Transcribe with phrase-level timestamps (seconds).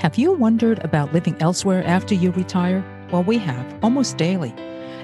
[0.00, 2.82] Have you wondered about living elsewhere after you retire?
[3.12, 4.54] Well, we have, almost daily.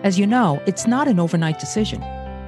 [0.02, 2.00] As you know, it's not an overnight decision.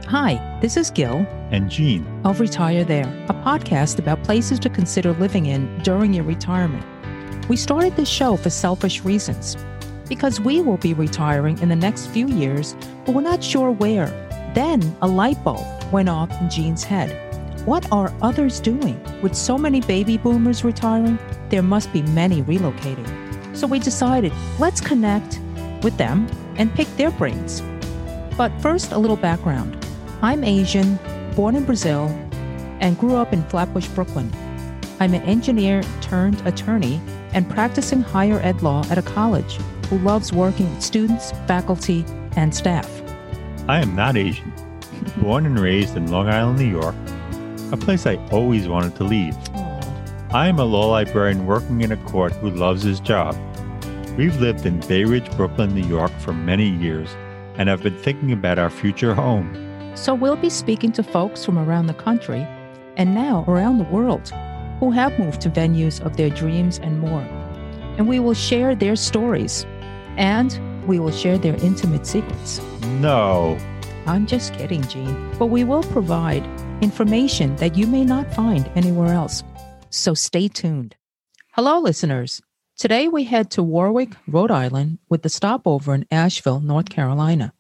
[0.07, 5.13] Hi, this is Gil and Jean of Retire There, a podcast about places to consider
[5.13, 6.87] living in during your retirement.
[7.51, 9.55] We started this show for selfish reasons
[10.09, 12.75] because we will be retiring in the next few years,
[13.05, 14.07] but we're not sure where.
[14.55, 17.28] Then a light bulb went off in Jean's head.
[17.69, 18.99] What are others doing?
[19.21, 21.19] With so many baby boomers retiring,
[21.51, 23.07] there must be many relocating.
[23.55, 25.39] So we decided, let's connect
[25.83, 27.63] with them and pick their brains.
[28.39, 29.77] But first, a little background.
[30.23, 30.99] I'm Asian,
[31.37, 32.07] born in Brazil,
[32.81, 34.33] and grew up in Flatbush, Brooklyn.
[34.99, 37.03] I'm an engineer turned attorney
[37.35, 39.59] and practicing higher ed law at a college
[39.91, 42.89] who loves working with students, faculty, and staff.
[43.69, 44.55] I am not Asian.
[45.19, 46.95] born and raised in Long Island, New York,
[47.71, 49.37] a place I always wanted to leave.
[50.31, 53.37] I am a law librarian working in a court who loves his job.
[54.17, 57.09] We've lived in Bay Ridge, Brooklyn, New York for many years
[57.57, 59.93] and have been thinking about our future home.
[59.95, 62.47] So we'll be speaking to folks from around the country
[62.97, 64.33] and now around the world
[64.81, 67.23] who have moved to venues of their dreams and more.
[67.99, 69.67] And we will share their stories
[70.17, 72.61] and we will share their intimate secrets.
[73.01, 73.59] No.
[74.07, 75.33] I'm just kidding, Jean.
[75.39, 76.47] But we will provide
[76.81, 79.43] information that you may not find anywhere else.
[79.91, 80.97] So stay tuned.
[81.55, 82.41] Hello, listeners.
[82.77, 87.53] Today we head to Warwick, Rhode Island, with the stopover in Asheville, North Carolina.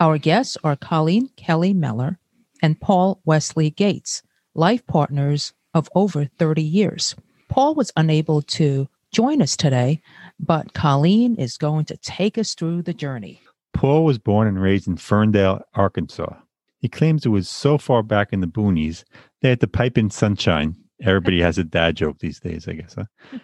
[0.00, 2.18] Our guests are Colleen Kelly Mellor
[2.60, 4.22] and Paul Wesley Gates,
[4.54, 7.14] life partners of over 30 years.
[7.48, 10.02] Paul was unable to join us today,
[10.40, 13.40] but Colleen is going to take us through the journey.
[13.72, 16.34] Paul was born and raised in Ferndale, Arkansas.
[16.78, 19.04] He claims it was so far back in the boonies
[19.40, 20.76] they had to pipe in sunshine.
[21.02, 22.94] Everybody has a dad joke these days, I guess.
[22.94, 23.04] Huh?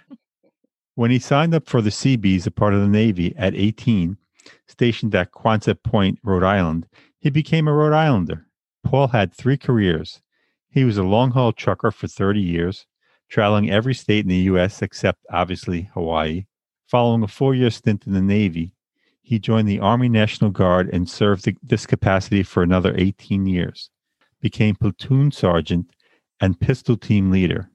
[0.94, 4.16] when he signed up for the Seabees, a part of the Navy, at 18,
[4.66, 6.86] stationed at Quonset Point, Rhode Island,
[7.18, 8.46] he became a Rhode Islander.
[8.84, 10.20] Paul had three careers.
[10.68, 12.86] He was a long haul trucker for 30 years,
[13.30, 14.82] traveling every state in the U.S.
[14.82, 16.46] except, obviously, Hawaii.
[16.86, 18.73] Following a four year stint in the Navy,
[19.24, 23.88] he joined the Army National Guard and served this capacity for another 18 years,
[24.42, 25.90] became platoon sergeant
[26.40, 27.70] and pistol team leader.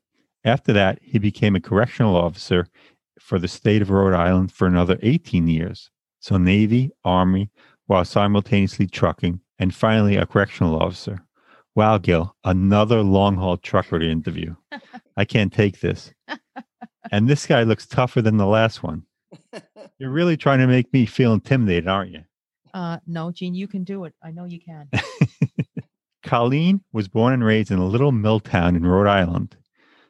[0.45, 2.67] After that, he became a correctional officer
[3.19, 5.89] for the state of Rhode Island for another 18 years.
[6.19, 7.49] So, Navy, Army,
[7.87, 11.25] while simultaneously trucking, and finally a correctional officer.
[11.73, 14.55] Wow, Gil, another long haul trucker interview.
[15.17, 16.13] I can't take this.
[17.11, 19.03] And this guy looks tougher than the last one.
[19.99, 22.23] You're really trying to make me feel intimidated, aren't you?
[22.73, 24.13] Uh, no, Jean, you can do it.
[24.23, 24.89] I know you can.
[26.23, 29.55] Colleen was born and raised in a little mill town in Rhode Island.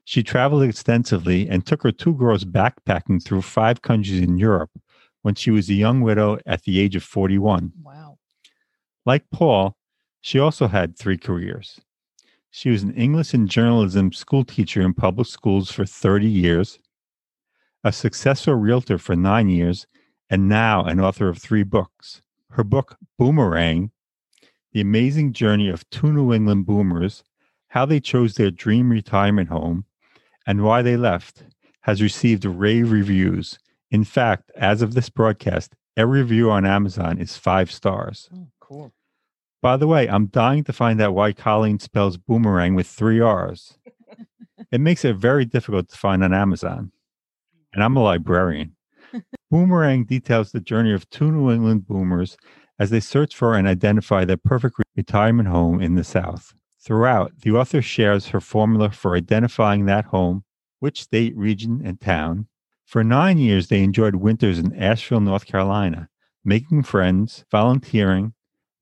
[0.03, 4.71] She traveled extensively and took her two girls backpacking through five countries in Europe
[5.21, 7.71] when she was a young widow at the age of 41.
[7.83, 8.17] Wow.
[9.05, 9.75] Like Paul,
[10.21, 11.79] she also had three careers.
[12.51, 16.79] She was an English and journalism school teacher in public schools for 30 years
[17.83, 19.87] a successful realtor for nine years,
[20.29, 22.21] and now an author of three books.
[22.51, 23.91] Her book, Boomerang
[24.73, 27.23] The Amazing Journey of Two New England Boomers,
[27.69, 29.85] How They Chose Their Dream Retirement Home,
[30.45, 31.43] and Why They Left,
[31.81, 33.57] has received rave reviews.
[33.91, 38.29] In fact, as of this broadcast, every review on Amazon is five stars.
[38.33, 38.91] Oh, cool.
[39.61, 43.77] By the way, I'm dying to find out why Colleen spells boomerang with three R's.
[44.71, 46.91] it makes it very difficult to find on Amazon
[47.73, 48.75] and I'm a librarian.
[49.51, 52.37] Boomerang details the journey of two New England boomers
[52.77, 56.53] as they search for and identify their perfect retirement home in the South.
[56.81, 60.43] Throughout, the author shares her formula for identifying that home,
[60.79, 62.47] which state, region, and town.
[62.85, 66.09] For nine years, they enjoyed winters in Asheville, North Carolina,
[66.45, 68.33] making friends, volunteering,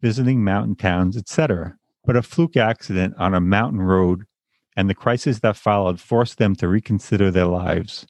[0.02, 1.76] visiting mountain towns, etc.
[2.06, 4.26] But a fluke accident on a mountain road
[4.76, 8.06] and the crisis that followed forced them to reconsider their lives.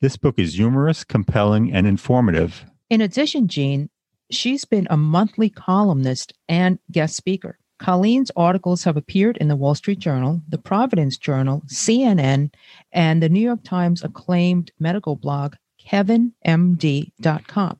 [0.00, 2.64] This book is humorous, compelling, and informative.
[2.88, 3.90] In addition, Jean,
[4.30, 7.58] she's been a monthly columnist and guest speaker.
[7.80, 12.52] Colleen's articles have appeared in the Wall Street Journal, the Providence Journal, CNN,
[12.92, 17.78] and the New York Times acclaimed medical blog, kevinmd.com.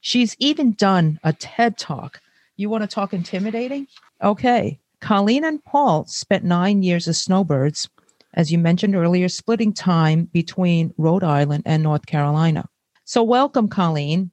[0.00, 2.20] She's even done a TED talk.
[2.56, 3.86] You want to talk intimidating?
[4.22, 4.78] Okay.
[5.00, 7.88] Colleen and Paul spent nine years as snowbirds
[8.36, 12.68] as you mentioned earlier, splitting time between Rhode Island and North Carolina.
[13.04, 14.30] So, welcome, Colleen.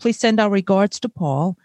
[0.00, 1.56] Please send our regards to Paul.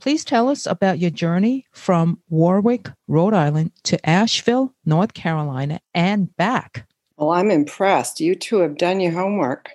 [0.00, 6.34] Please tell us about your journey from Warwick, Rhode Island to Asheville, North Carolina, and
[6.36, 6.86] back.
[7.16, 8.20] Well, I'm impressed.
[8.20, 9.70] You two have done your homework.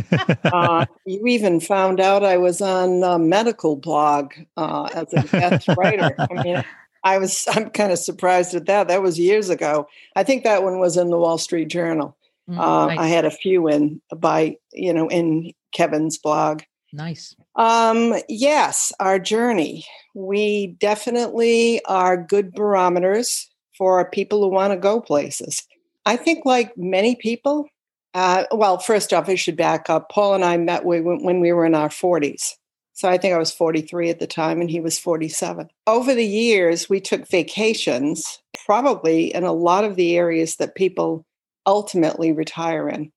[0.44, 5.68] uh, you even found out I was on a medical blog uh, as a guest
[5.78, 6.14] writer.
[6.18, 6.64] I mean,
[7.04, 8.88] I was I'm kind of surprised at that.
[8.88, 9.88] That was years ago.
[10.16, 12.16] I think that one was in the Wall Street Journal.
[12.48, 12.98] Mm, uh, nice.
[12.98, 16.62] I had a few in by you know in Kevin's blog.
[16.92, 17.36] Nice.
[17.54, 19.84] Um, yes, our journey.
[20.14, 23.48] We definitely are good barometers
[23.78, 25.62] for people who want to go places.
[26.04, 27.68] I think, like many people,
[28.14, 30.10] uh, well, first off, I should back up.
[30.10, 32.54] Paul and I met when we were in our 40s.
[33.00, 35.70] So I think I was 43 at the time and he was 47.
[35.86, 41.24] Over the years, we took vacations, probably in a lot of the areas that people
[41.64, 43.10] ultimately retire in.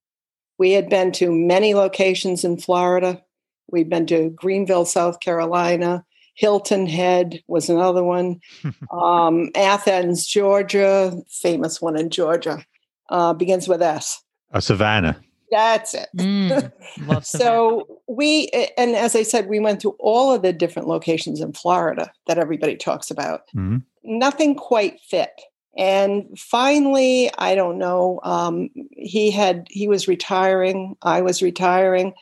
[0.57, 3.21] We had been to many locations in Florida.
[3.69, 6.05] We've been to Greenville, South Carolina.
[6.35, 8.39] Hilton Head was another one.
[8.89, 12.63] um, Athens, Georgia, famous one in Georgia,
[13.09, 14.23] uh, begins with S.
[14.53, 15.19] Uh, Savannah.
[15.53, 16.09] That's it.
[16.17, 21.41] Mm, so we, and as I said, we went to all of the different locations
[21.41, 23.41] in Florida that everybody talks about.
[23.55, 23.77] Mm-hmm.
[24.03, 25.29] Nothing quite fit.
[25.77, 30.95] And finally, I don't know, um, he had, he was retiring.
[31.03, 32.15] I was retiring.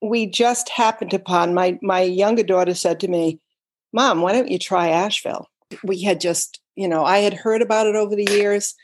[0.00, 3.40] We just happened upon, my, my younger daughter said to me,
[3.92, 5.48] Mom, why don't you try Asheville?
[5.84, 8.74] We had just, you know, I had heard about it over the years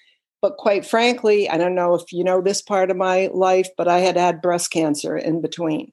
[0.42, 3.88] but quite frankly, I don't know if you know this part of my life, but
[3.88, 5.92] I had had breast cancer in between.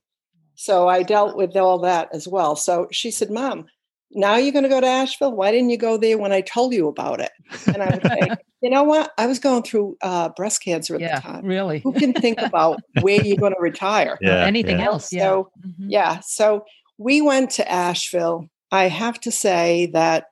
[0.55, 2.55] So I dealt with all that as well.
[2.55, 3.65] So she said, Mom,
[4.11, 5.33] now you're going to go to Asheville.
[5.33, 7.31] Why didn't you go there when I told you about it?
[7.67, 9.11] And I was like, you know what?
[9.17, 11.45] I was going through uh, breast cancer at yeah, the time.
[11.45, 11.79] Really?
[11.79, 14.17] Who can think about where you're going to retire?
[14.21, 14.85] Yeah, anything yeah.
[14.85, 15.11] else?
[15.11, 15.23] Yeah.
[15.23, 15.89] So, mm-hmm.
[15.89, 16.19] yeah.
[16.23, 16.65] So
[16.97, 18.47] we went to Asheville.
[18.71, 20.25] I have to say that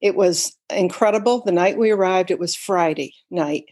[0.00, 1.42] it was incredible.
[1.44, 3.64] The night we arrived, it was Friday night.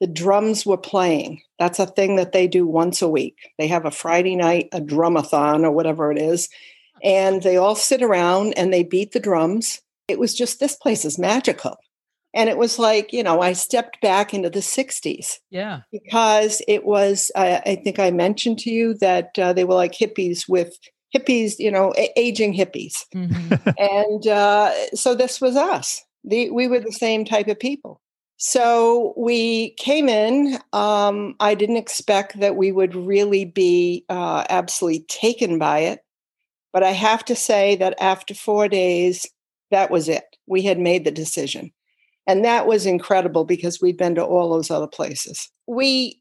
[0.00, 1.40] The drums were playing.
[1.58, 3.36] That's a thing that they do once a week.
[3.58, 6.48] They have a Friday night, a drumathon or whatever it is.
[7.02, 9.80] And they all sit around and they beat the drums.
[10.08, 11.76] It was just, this place is magical.
[12.34, 15.38] And it was like, you know, I stepped back into the 60s.
[15.50, 15.80] Yeah.
[15.90, 19.92] Because it was, I, I think I mentioned to you that uh, they were like
[19.92, 20.76] hippies with
[21.14, 23.04] hippies, you know, a- aging hippies.
[23.14, 23.70] Mm-hmm.
[23.78, 26.02] and uh, so this was us.
[26.24, 28.00] The, we were the same type of people.
[28.38, 30.58] So we came in.
[30.72, 36.00] Um, I didn't expect that we would really be uh, absolutely taken by it.
[36.72, 39.26] But I have to say that after four days,
[39.70, 40.24] that was it.
[40.46, 41.72] We had made the decision.
[42.26, 45.50] And that was incredible because we'd been to all those other places.
[45.66, 46.20] We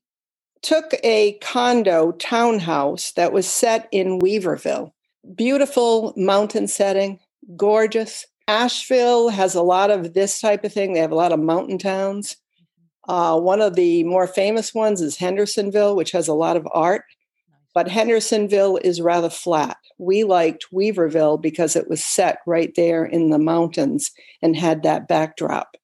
[0.66, 4.92] took a condo townhouse that was set in Weaverville.
[5.36, 7.20] Beautiful mountain setting,
[7.56, 8.26] gorgeous.
[8.48, 10.94] Asheville has a lot of this type of thing.
[10.94, 12.38] They have a lot of mountain towns.
[13.08, 17.04] Uh, one of the more famous ones is Hendersonville, which has a lot of art,
[17.76, 19.78] but Hendersonville is rather flat.
[20.00, 24.10] We liked Weaverville because it was set right there in the mountains
[24.42, 25.78] and had that backdrop.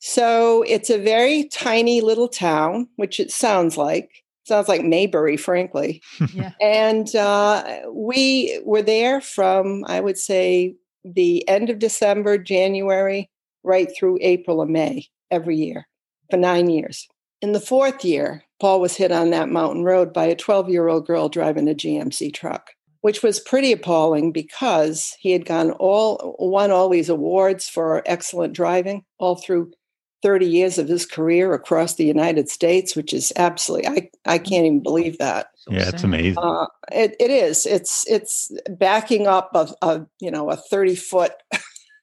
[0.00, 4.10] So it's a very tiny little town, which it sounds like.
[4.44, 6.02] Sounds like Mayberry, frankly.
[6.34, 6.52] Yeah.
[6.60, 10.74] and uh, we were there from, I would say,
[11.04, 13.30] the end of December, January,
[13.62, 15.86] right through April or May every year
[16.30, 17.06] for nine years.
[17.42, 20.88] In the fourth year, Paul was hit on that mountain road by a 12 year
[20.88, 26.36] old girl driving a GMC truck, which was pretty appalling because he had gone all
[26.38, 29.72] won all these awards for excellent driving all through
[30.22, 34.66] 30 years of his career across the United States, which is absolutely I, I can't
[34.66, 35.50] even believe that.
[35.56, 36.42] So yeah, it's amazing.
[36.42, 37.66] Uh, it, it is.
[37.66, 41.32] It's it's backing up a, a you know a 30 foot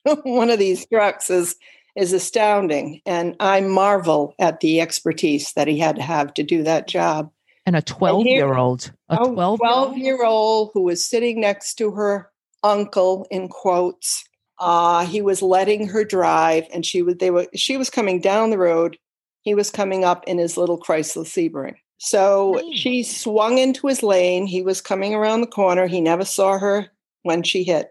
[0.24, 1.56] one of these trucks is
[1.96, 3.02] is astounding.
[3.06, 7.32] And I marvel at the expertise that he had to have to do that job.
[7.66, 8.92] And a 12 and here, year old.
[9.10, 12.30] A 12, 12 year old who was sitting next to her
[12.64, 14.24] uncle in quotes
[14.60, 18.50] uh, he was letting her drive, and she was they were she was coming down
[18.50, 18.98] the road.
[19.42, 21.76] He was coming up in his little Chrysler Sebring.
[22.00, 22.78] So nice.
[22.78, 24.46] she swung into his lane.
[24.46, 25.88] He was coming around the corner.
[25.88, 26.88] He never saw her
[27.24, 27.90] when she hit,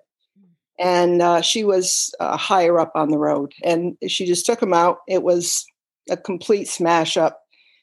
[0.79, 4.75] and uh, she was uh, higher up on the road, and she just took him
[4.75, 4.99] out.
[5.09, 5.65] It was
[6.11, 7.41] a complete smash up.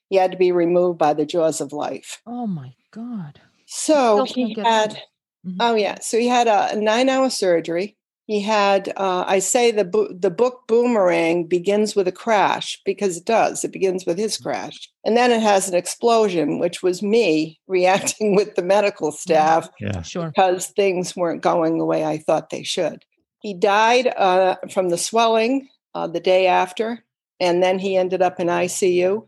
[0.10, 2.22] He had to be removed by the jaws of life.
[2.28, 3.40] Oh my god!
[3.66, 5.02] So he had.
[5.46, 5.58] Mm-hmm.
[5.60, 10.12] Oh yeah, so he had a nine-hour surgery he had uh, i say the, bo-
[10.12, 14.44] the book boomerang begins with a crash because it does it begins with his mm.
[14.44, 19.16] crash and then it has an explosion which was me reacting with the medical mm,
[19.16, 23.04] staff yeah sure because things weren't going the way i thought they should
[23.40, 27.04] he died uh, from the swelling uh, the day after
[27.40, 29.28] and then he ended up in icu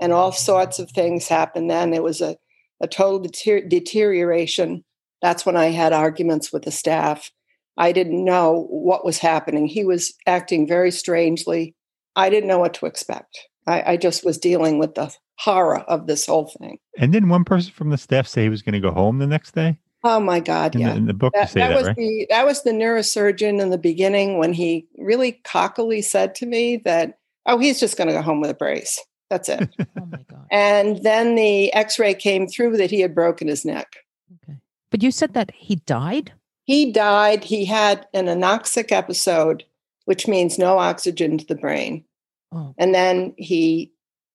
[0.00, 1.92] and all sorts of things happened then.
[1.94, 2.36] it was a,
[2.80, 4.84] a total deter- deterioration.
[5.22, 7.30] That's when I had arguments with the staff.
[7.76, 9.66] I didn't know what was happening.
[9.66, 11.74] He was acting very strangely.
[12.16, 13.38] I didn't know what to expect.
[13.66, 16.78] I, I just was dealing with the horror of this whole thing.
[16.98, 19.26] And then one person from the staff say he was going to go home the
[19.26, 19.78] next day.
[20.06, 20.74] Oh my God!
[20.74, 21.96] In, yeah, the, in the book, that, you say that that, was right?
[21.96, 26.76] the that was the neurosurgeon in the beginning when he really cockily said to me
[26.84, 29.00] that, "Oh, he's just going to go home with a brace.
[29.30, 30.46] That's it." Oh my God.
[30.50, 33.96] and then the X-ray came through that he had broken his neck.
[34.42, 34.58] Okay.
[34.90, 36.34] But you said that he died?
[36.64, 37.44] He died.
[37.44, 39.64] He had an anoxic episode,
[40.06, 42.04] which means no oxygen to the brain,
[42.52, 42.74] Oh.
[42.78, 43.92] and then he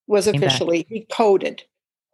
[0.08, 1.64] was officially he coded.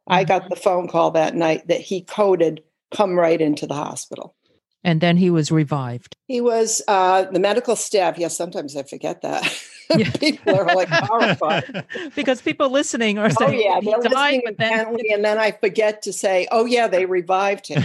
[0.08, 4.36] I got the phone call that night that he coded come right into the hospital.
[4.84, 6.16] And then he was revived.
[6.28, 8.20] He was uh, the medical staff.
[8.20, 9.44] Yes, sometimes I forget that.
[9.90, 10.10] Yeah.
[10.20, 11.86] People are like horrified.
[12.16, 15.52] because people listening are oh saying yeah, they're died, listening but then and then I
[15.52, 17.84] forget to say, "Oh yeah, they revived him."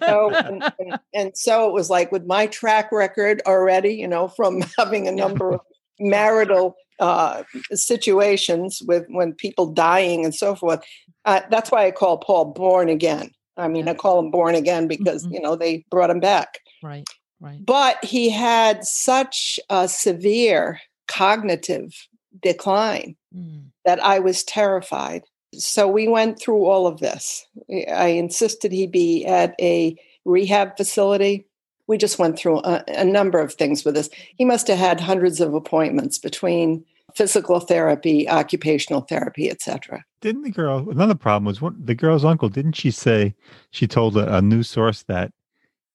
[0.00, 4.28] So and, and, and so it was like with my track record already, you know,
[4.28, 5.60] from having a number of
[6.00, 10.80] marital uh, situations with when people dying and so forth.
[11.24, 13.30] Uh, that's why I call Paul born again.
[13.56, 15.32] I mean, I call him born again because Mhm.
[15.34, 16.58] you know they brought him back.
[16.82, 17.06] right,
[17.40, 17.64] right.
[17.64, 22.08] but he had such a severe cognitive
[22.42, 23.70] decline Mm.
[23.86, 25.22] that I was terrified.
[25.54, 27.46] So we went through all of this.
[27.90, 31.46] I insisted he be at a rehab facility.
[31.86, 34.10] We just went through a, a number of things with this.
[34.36, 40.04] He must have had hundreds of appointments between physical therapy, occupational therapy, etc.
[40.20, 40.88] didn't the girl?
[40.90, 42.48] Another problem was what the girl's uncle.
[42.48, 43.34] Didn't she say
[43.70, 45.32] she told a, a news source that?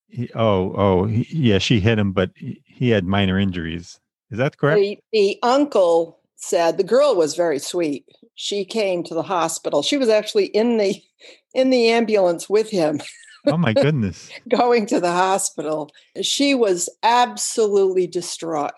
[0.07, 3.99] He, oh, oh, he, yeah, she hit him, but he, he had minor injuries.
[4.31, 4.79] Is that correct?
[4.79, 8.05] The, the uncle said the girl was very sweet.
[8.35, 9.81] She came to the hospital.
[9.81, 11.01] She was actually in the
[11.53, 12.99] in the ambulance with him
[13.47, 14.29] oh my goodness!
[14.49, 15.91] going to the hospital.
[16.21, 18.73] She was absolutely distraught.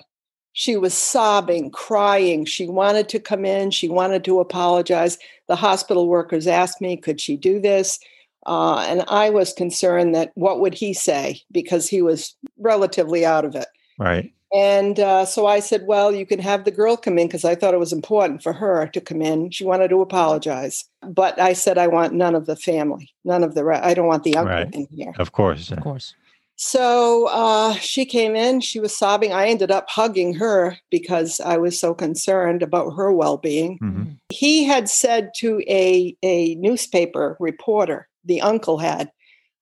[0.54, 2.46] She was sobbing, crying.
[2.46, 3.72] She wanted to come in.
[3.72, 5.18] She wanted to apologize.
[5.48, 8.00] The hospital workers asked me, could she do this?
[8.46, 13.46] Uh, and I was concerned that what would he say because he was relatively out
[13.46, 13.68] of it.
[14.00, 14.34] Right.
[14.52, 17.54] And uh, so I said, well, you can have the girl come in because I
[17.54, 19.52] thought it was important for her to come in.
[19.52, 20.86] She wanted to apologize.
[21.04, 24.08] But I said, I want none of the family, none of the, re- I don't
[24.08, 24.74] want the uncle Right.
[24.74, 25.14] in here.
[25.20, 25.70] Of course.
[25.70, 26.16] Of course.
[26.56, 29.32] So uh, she came in, she was sobbing.
[29.32, 33.78] I ended up hugging her because I was so concerned about her well being.
[33.80, 34.16] hmm Mm.
[34.32, 39.12] He had said to a, a newspaper reporter, the uncle had,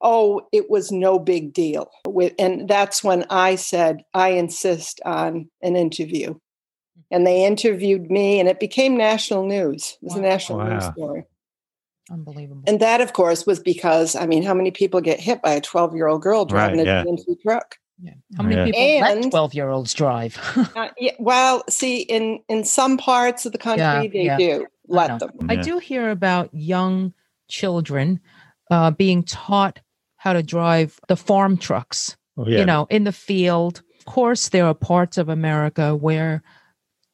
[0.01, 1.89] Oh, it was no big deal.
[2.37, 6.35] And that's when I said, I insist on an interview.
[7.09, 9.97] And they interviewed me, and it became national news.
[10.01, 10.23] It was a Wow.
[10.29, 11.23] national news story.
[12.11, 12.63] Unbelievable.
[12.67, 15.61] And that, of course, was because, I mean, how many people get hit by a
[15.61, 17.03] 12 year old girl driving Right, a yeah.
[17.03, 17.75] GMC truck?
[18.01, 18.13] yeah.
[18.37, 18.65] How many Yeah.
[18.65, 20.37] people let And- 12 year olds drive?
[20.75, 24.37] Uh, yeah, well, see, in in some parts of the country, Yeah, they yeah.
[24.37, 24.65] do know.
[24.87, 25.31] let them.
[25.49, 27.13] I do hear about young
[27.49, 28.19] children
[28.71, 29.79] uh, being taught
[30.27, 32.59] how to drive the farm trucks, Oh, yeah.
[32.59, 33.81] you know, in the field.
[33.99, 36.43] Of course, there are parts of America where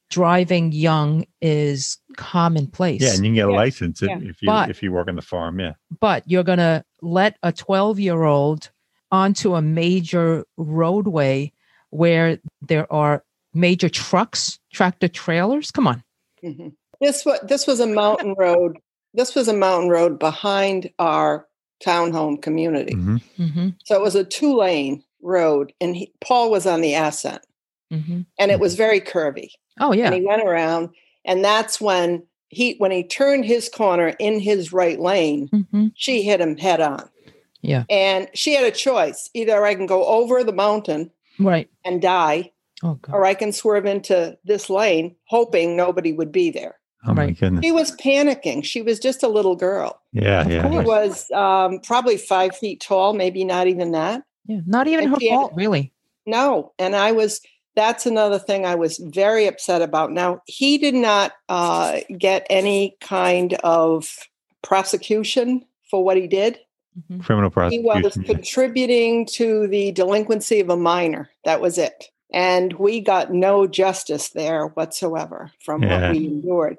[0.10, 3.02] driving young is commonplace.
[3.02, 3.58] yeah, and you can get a Yeah.
[3.58, 4.18] license if, Yeah.
[4.18, 5.60] if you But- if you work on the farm.
[5.60, 5.74] Yeah.
[6.00, 8.72] but you're going to let a 12 year old
[9.12, 11.52] onto a major roadway
[11.92, 15.70] where there are major trucks, tractor trailers.
[15.72, 16.04] Come on.
[16.44, 16.74] Mhm.
[17.00, 18.78] This was this was a mountain road.
[19.14, 21.48] This was a mountain road behind our
[21.86, 22.94] townhome community.
[22.94, 26.94] hmm hmm So it was a two lane road, and he, Paul was on the
[26.94, 27.42] ascent,
[27.92, 29.50] hmm and it was very curvy.
[29.80, 30.06] Oh, yeah.
[30.06, 30.90] And he went around,
[31.26, 36.22] and that's when he when he turned his corner in his right lane, hmm she
[36.24, 37.10] hit him head on.
[37.62, 37.86] Yeah.
[37.90, 41.70] And she had a choice: either I can go over the mountain Right.
[41.86, 42.52] and die,
[42.84, 43.14] Oh, God.
[43.16, 46.76] or I can swerve into this lane, hoping nobody would be there.
[47.06, 47.64] Oh my goodness.
[47.66, 48.64] She was panicking.
[48.64, 50.00] She was just a little girl.
[50.14, 50.70] Yeah, Of yeah.
[50.72, 54.24] She was um, probably five feet tall, maybe not even that.
[54.48, 54.62] Yeah.
[54.66, 55.92] Not even And her she had- fault, really.
[56.26, 56.72] No.
[56.80, 57.42] And I was,
[57.76, 60.12] that's another thing I was very upset about.
[60.12, 64.08] Now, he did not uh, get any kind of
[64.62, 66.60] prosecution for what he did.
[67.12, 67.24] Mhm.
[67.24, 68.24] Criminal He was yeah.
[68.24, 71.30] contributing to the delinquency of a minor.
[71.44, 72.06] That was it.
[72.32, 76.02] And we got no justice there whatsoever from Yeah.
[76.08, 76.78] what we endured.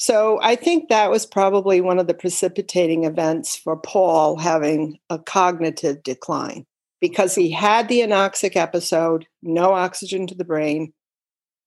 [0.00, 5.18] So I think that was probably one of the precipitating events for Paul having a
[5.18, 6.64] cognitive decline
[7.02, 10.94] because he had the anoxic episode, no oxygen to the brain.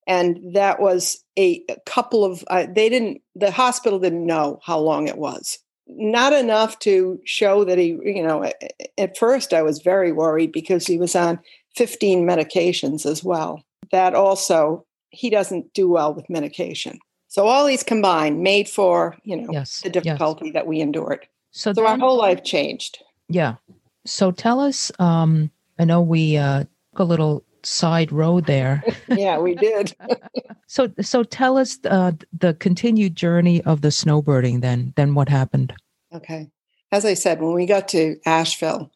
[0.07, 4.79] and that was a, a couple of uh, they didn't the hospital didn't know how
[4.79, 8.51] long it was not enough to show that he you know
[8.97, 11.39] at first i was very worried because he was on
[11.75, 16.99] 15 medications as well that also he doesn't do well with medication
[17.33, 19.81] so all these combined made for you know Yes.
[19.81, 20.53] the difficulty Yes.
[20.53, 23.55] that we endured So, so our whole life changed Yeah.
[24.05, 25.49] So tell us, um,
[25.79, 26.59] I know we uh,
[26.91, 28.83] took a little side road there.
[29.07, 29.95] yeah we did
[30.67, 35.73] So so tell us uh, the continued journey of the snowbirding then then what happened?
[36.13, 36.49] Okay.
[36.91, 38.91] As I said, when we got to Asheville,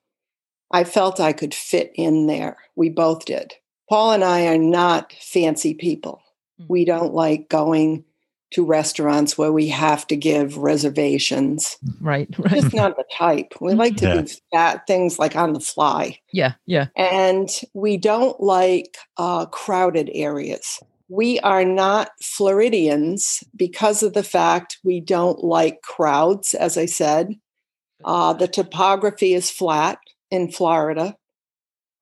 [0.69, 2.57] I felt I could fit in there.
[2.75, 3.55] We both did.
[3.89, 6.21] Paul and I are not fancy people.
[6.61, 6.65] Mm.
[6.69, 8.03] We don't like going
[8.51, 11.77] to restaurants where we have to give reservations.
[12.01, 12.53] Right, right.
[12.53, 13.53] Just not the type.
[13.59, 14.21] We like to Yeah.
[14.21, 16.19] do that things like on the fly.
[16.31, 16.87] Yeah, yeah.
[16.95, 20.79] And we don't like uh, crowded areas.
[21.09, 27.33] We are not Floridians because of the fact we don't like crowds, as I said.
[28.03, 29.99] Uh, the topography is flat
[30.31, 31.15] in Florida.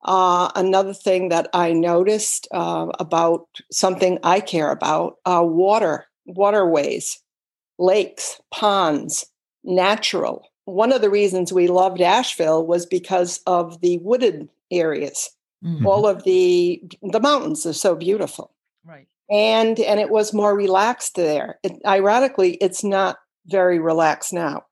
[0.04, 7.20] Uh, another thing that I noticed uh, about something I care about uh, water, waterways,
[7.78, 9.26] lakes, ponds,
[9.64, 10.48] natural.
[10.66, 15.30] One of the reasons we loved Asheville was because of the wooded areas.
[15.64, 18.52] Mm, All of the the mountains are so beautiful,
[18.86, 19.08] Right.
[19.30, 21.60] and and it was more relaxed there.
[21.64, 23.18] It, ironically, it's not
[23.48, 24.66] very relaxed now.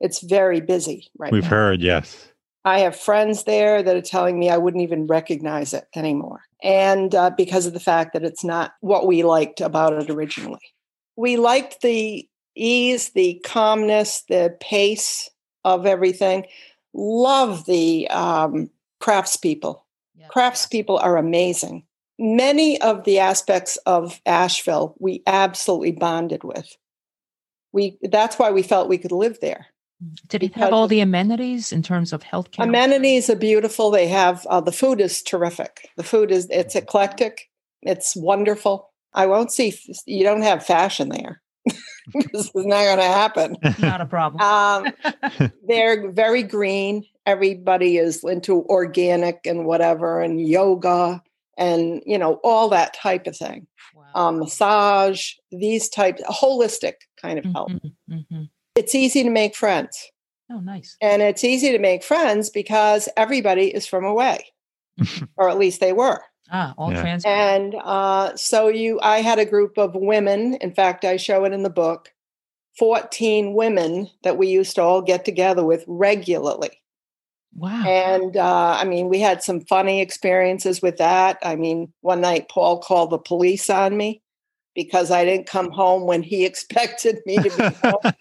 [0.00, 1.48] It's very busy right We've now.
[1.50, 2.28] heard, yes.
[2.64, 6.42] I have friends there that are telling me I wouldn't even recognize it anymore.
[6.62, 10.60] And uh, because of the fact that it's not what we liked about it originally.
[11.18, 15.28] We liked the ease, the calmness, the pace
[15.64, 16.46] of everything.
[16.94, 18.70] Love the um,
[19.02, 19.80] craftspeople.
[20.32, 21.84] Craftspeople are amazing.
[22.20, 26.76] Many of the aspects of Asheville we absolutely bonded with.
[27.72, 29.66] We that's why we felt we could live there.
[30.28, 32.62] Did it have all the amenities in terms of healthcare?
[32.62, 33.90] Amenities are beautiful.
[33.90, 35.88] They have uh, the food is terrific.
[35.96, 37.50] The food is it's eclectic.
[37.82, 38.87] It's wonderful.
[39.14, 39.74] I won't see
[40.06, 41.40] you don't have fashion there.
[42.32, 43.56] this is not going to happen.
[43.78, 44.40] Not a problem.
[44.42, 47.04] Um, they're very green.
[47.26, 51.22] Everybody is into organic and whatever, and yoga,
[51.56, 53.66] and you know all that type of thing.
[53.94, 54.04] Wow.
[54.14, 57.72] Um, massage, these types, holistic kind of health.
[57.72, 58.48] Mhm, mhm.
[58.74, 59.98] It's easy to make friends.
[60.50, 60.96] Oh, nice.
[61.02, 64.46] And it's easy to make friends because everybody is from away,
[65.36, 66.22] or at least they were.
[66.50, 67.02] Ah, all Yeah.
[67.02, 67.24] trans.
[67.24, 70.54] And uh, so you, I had a group of women.
[70.54, 72.12] In fact, I show it in the book.
[72.78, 76.80] Fourteen women that we used to all get together with regularly.
[77.56, 77.84] wow.
[77.86, 81.38] And uh, I mean, we had some funny experiences with that.
[81.42, 84.22] I mean, one night Paul called the police on me
[84.76, 88.12] because I didn't come home when he expected me to be home.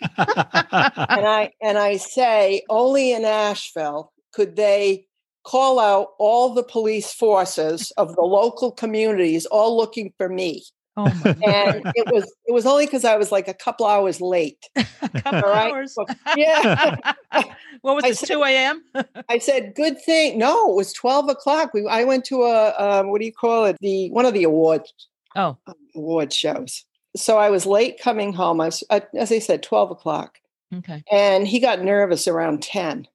[1.10, 5.06] and I and I say only in Asheville could they
[5.48, 10.62] call out all the police forces of the local communities all looking for me.
[10.98, 14.20] oh my And it was it was only because I was like a couple hours
[14.20, 14.66] late.
[14.76, 14.86] a
[15.22, 15.72] couple all right.
[15.72, 15.96] hours.
[16.36, 16.98] Yeah.
[17.82, 18.20] what was I this?
[18.20, 18.84] said- Two a.m.
[19.30, 20.38] I said, good thing.
[20.38, 21.74] No, it was 12 o'clock.
[21.74, 23.78] We I went to a um, what do you call it?
[23.80, 24.94] The one of the awards
[25.38, 25.58] oh,
[25.96, 26.84] award shows.
[27.16, 28.60] So I was late coming home.
[28.60, 30.40] I was I, as I said, 12 o'clock.
[30.76, 31.04] okay.
[31.10, 33.08] And he got nervous around 10.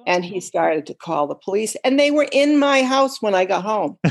[0.00, 0.14] Sure.
[0.14, 3.44] and he started to call the police and they were in my house when i
[3.44, 3.98] got home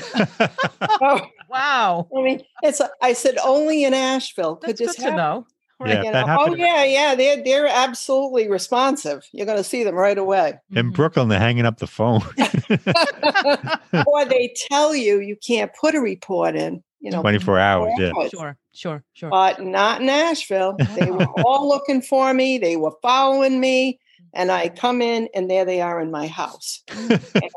[1.02, 2.08] oh, wow.
[2.16, 5.48] i mean it's i said only in asheville could That's this good to know.
[5.86, 6.04] Yeah.
[6.04, 9.96] You that know, oh yeah yeah they're they're absolutely responsive you're going to see them
[9.96, 10.96] right away In Mhm.
[10.96, 12.22] Brooklyn, they're hanging up the phone.
[14.08, 18.12] or they tell you you can't put a report in you know 24 hours, yeah.
[18.30, 19.30] Sure, sure, sure.
[19.30, 24.00] but not in asheville they were all looking for me they were following me
[24.34, 26.84] and i come in and there they are in my house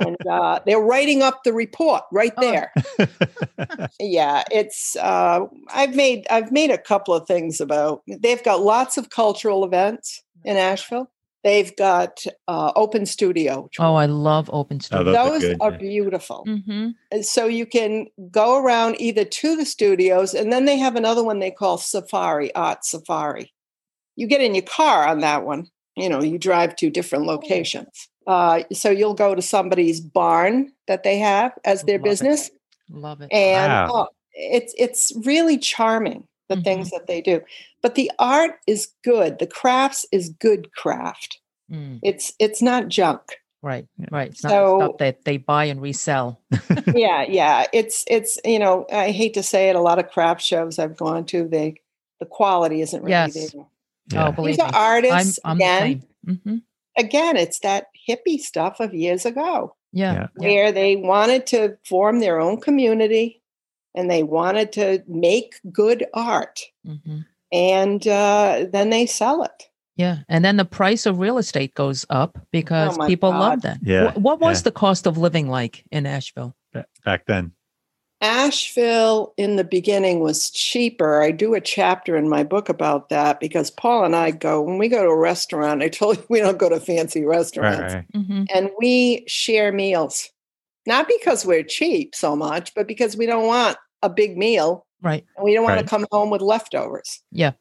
[0.00, 2.40] and uh, they're writing up the report right Oh.
[2.40, 2.72] there
[4.00, 5.40] yeah it's uh,
[5.72, 10.22] i've made i've made a couple of things about they've got lots of cultural events
[10.44, 11.10] in asheville
[11.44, 15.04] they've got uh, open studio Oh, I love open Oh, studio.
[15.12, 15.76] those are those good, are yeah.
[15.78, 16.88] beautiful mm-hmm.
[17.22, 21.38] So you can go around either to the studios and then they have another one
[21.40, 23.52] they call safari art safari
[24.16, 28.08] you get in your car on that one you know you drive to different locations
[28.26, 32.10] uh, so you'll go to somebody's barn that they have as their Love it.
[32.10, 32.50] business
[32.90, 33.32] Love it.
[33.32, 33.88] and Wow.
[33.92, 36.64] oh, it's it's really charming the Mhm.
[36.64, 37.40] things that they do
[37.82, 41.38] but the art is good the crafts is good craft
[41.70, 42.00] Mm.
[42.02, 43.22] it's it's not junk
[43.64, 44.28] Right, right.
[44.32, 46.40] It's not So- stuff that they buy and resell.
[46.96, 47.66] yeah, yeah.
[47.72, 49.76] It's it's you know I hate to say it.
[49.76, 51.76] A lot of craft shows I've gone to, they
[52.18, 53.34] the quality isn't really Yes.
[53.52, 53.64] there.
[54.08, 54.28] Yeah.
[54.28, 55.10] Oh, believe These are me.
[55.10, 56.02] I'm, I'm again.
[56.26, 56.38] same.
[56.44, 56.56] hmm
[56.98, 59.74] Again, it's that hippie stuff of years ago.
[59.92, 60.12] Yeah.
[60.12, 60.20] Yeah.
[60.20, 60.26] yeah.
[60.36, 63.42] where they wanted to form their own community
[63.94, 67.20] and they wanted to make good art hmm
[67.52, 69.64] and uh, then they sell it
[69.96, 70.20] Yeah.
[70.30, 73.62] And then the price of real estate goes up because Oh my people love God.
[73.62, 73.78] that.
[73.82, 74.62] Yeah, Wh- What was yeah.
[74.62, 76.56] the cost of living like in Asheville?
[77.04, 77.52] Back then.
[78.22, 83.40] Asheville in the beginning was cheaper i do a chapter in my book about that
[83.40, 86.38] because paul and i go when we go to a restaurant i told you we
[86.40, 88.06] don't go to fancy Right, restaurants right.
[88.14, 90.30] hmm and we share meals
[90.86, 95.24] not because we're cheap so much but because we don't want a big meal Right.
[95.36, 95.84] and we don't want Right.
[95.84, 97.20] to come home with leftovers.
[97.32, 97.52] Yeah.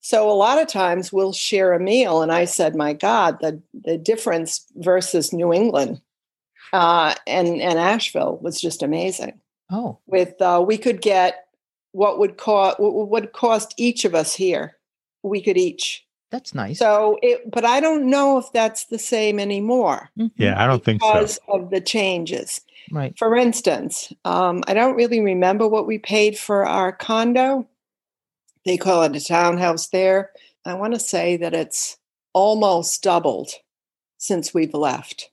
[0.00, 3.60] So a lot of times we'll share a meal, and I said, "My God, the
[3.72, 6.00] the difference versus New England
[6.72, 9.40] uh, and and Asheville was just amazing.
[9.76, 11.46] Oh, With uh, we could get
[11.90, 14.76] what would cost what would cost each of us here.
[15.24, 16.06] We could each.
[16.30, 16.78] that's nice.
[16.78, 20.30] So it, but I don't know if that's the same anymore Mhm.
[20.36, 21.12] Yeah, I don't think so.
[21.12, 22.60] because of the changes.
[22.92, 23.18] Right.
[23.18, 27.66] For instance, um, I don't really remember what we paid for our condo.
[28.64, 30.30] They call it a townhouse there.
[30.64, 31.96] I want to say that it's
[32.32, 33.50] almost doubled
[34.18, 35.30] since we've left.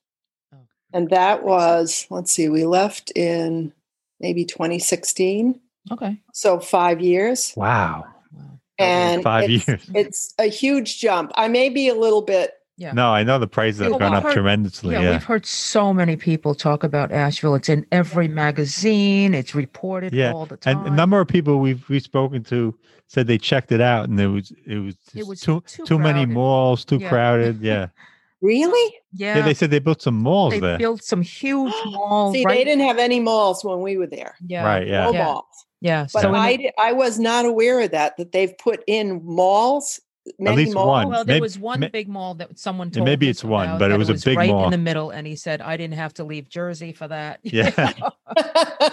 [0.53, 0.65] Oh.
[0.93, 3.73] And that was, let's see, we left in
[4.21, 5.59] maybe 2016.
[5.91, 6.17] Okay.
[6.33, 7.53] So five years.
[7.57, 8.05] Wow.
[8.31, 8.59] Wow.
[8.79, 9.89] And Five it's, years.
[9.93, 11.31] it's a huge jump.
[11.35, 12.93] I may be a little bit, Yeah.
[12.93, 14.93] No, I know the prices have Well, gone up heard- tremendously.
[14.95, 15.11] Yeah, Yeah.
[15.11, 17.53] we've heard so many people talk about Asheville.
[17.55, 19.33] It's in every magazine.
[19.35, 20.79] It's reported Yeah, all the time.
[20.79, 22.73] And a number of people we've we've spoken to
[23.07, 25.99] said they checked it out and there was it was, It was too too too,
[25.99, 27.09] many malls, too Yeah.
[27.09, 27.61] crowded.
[27.61, 27.87] Yeah.
[28.41, 28.95] really?
[29.13, 29.45] yeah, yeah.
[29.45, 30.59] They said they built some malls there.
[30.61, 30.77] they there.
[30.77, 32.33] built some huge malls.
[32.33, 32.57] See, right?
[32.57, 34.35] they didn't have any malls when we were there.
[34.45, 34.87] yeah, Right.
[34.87, 35.05] Yeah.
[35.05, 35.23] No Yeah.
[35.25, 35.45] malls.
[35.81, 36.07] yeah.
[36.13, 38.83] But so in the- I, di- I was not aware of that, that they've put
[38.87, 39.99] in malls.
[40.37, 40.87] Many least malls.
[40.87, 41.09] one.
[41.09, 43.05] well, there Maybe- was one may- big mall that someone told.
[43.05, 44.35] maybe it's one, but it that was a big mall.
[44.37, 44.65] right mall.
[44.65, 47.39] in the middle, and he said I didn't have to leave Jersey for that.
[47.43, 47.93] Yeah.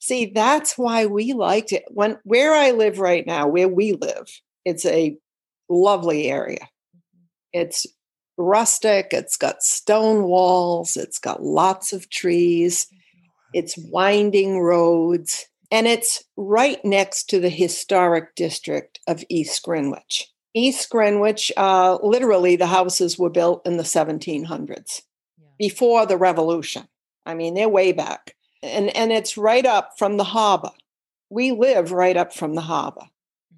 [0.00, 1.84] See, that's why we liked it.
[1.88, 4.26] When where I live right now, where we live,
[4.64, 5.16] it's a
[5.68, 6.60] lovely area.
[6.60, 7.60] Mm-hmm.
[7.60, 7.86] It's
[8.38, 12.86] rustic, it's got stone walls, it's got lots of trees,
[13.52, 20.28] it's winding roads, and it's right next to the historic district of East Greenwich.
[20.54, 25.02] East Greenwich, uh, literally, the houses were built in the 1700s
[25.38, 25.46] Yeah.
[25.58, 26.88] before the revolution.
[27.26, 28.34] I mean, they're way back.
[28.62, 30.72] And and it's right up from the harbor.
[31.30, 33.06] We live right up from the harbor.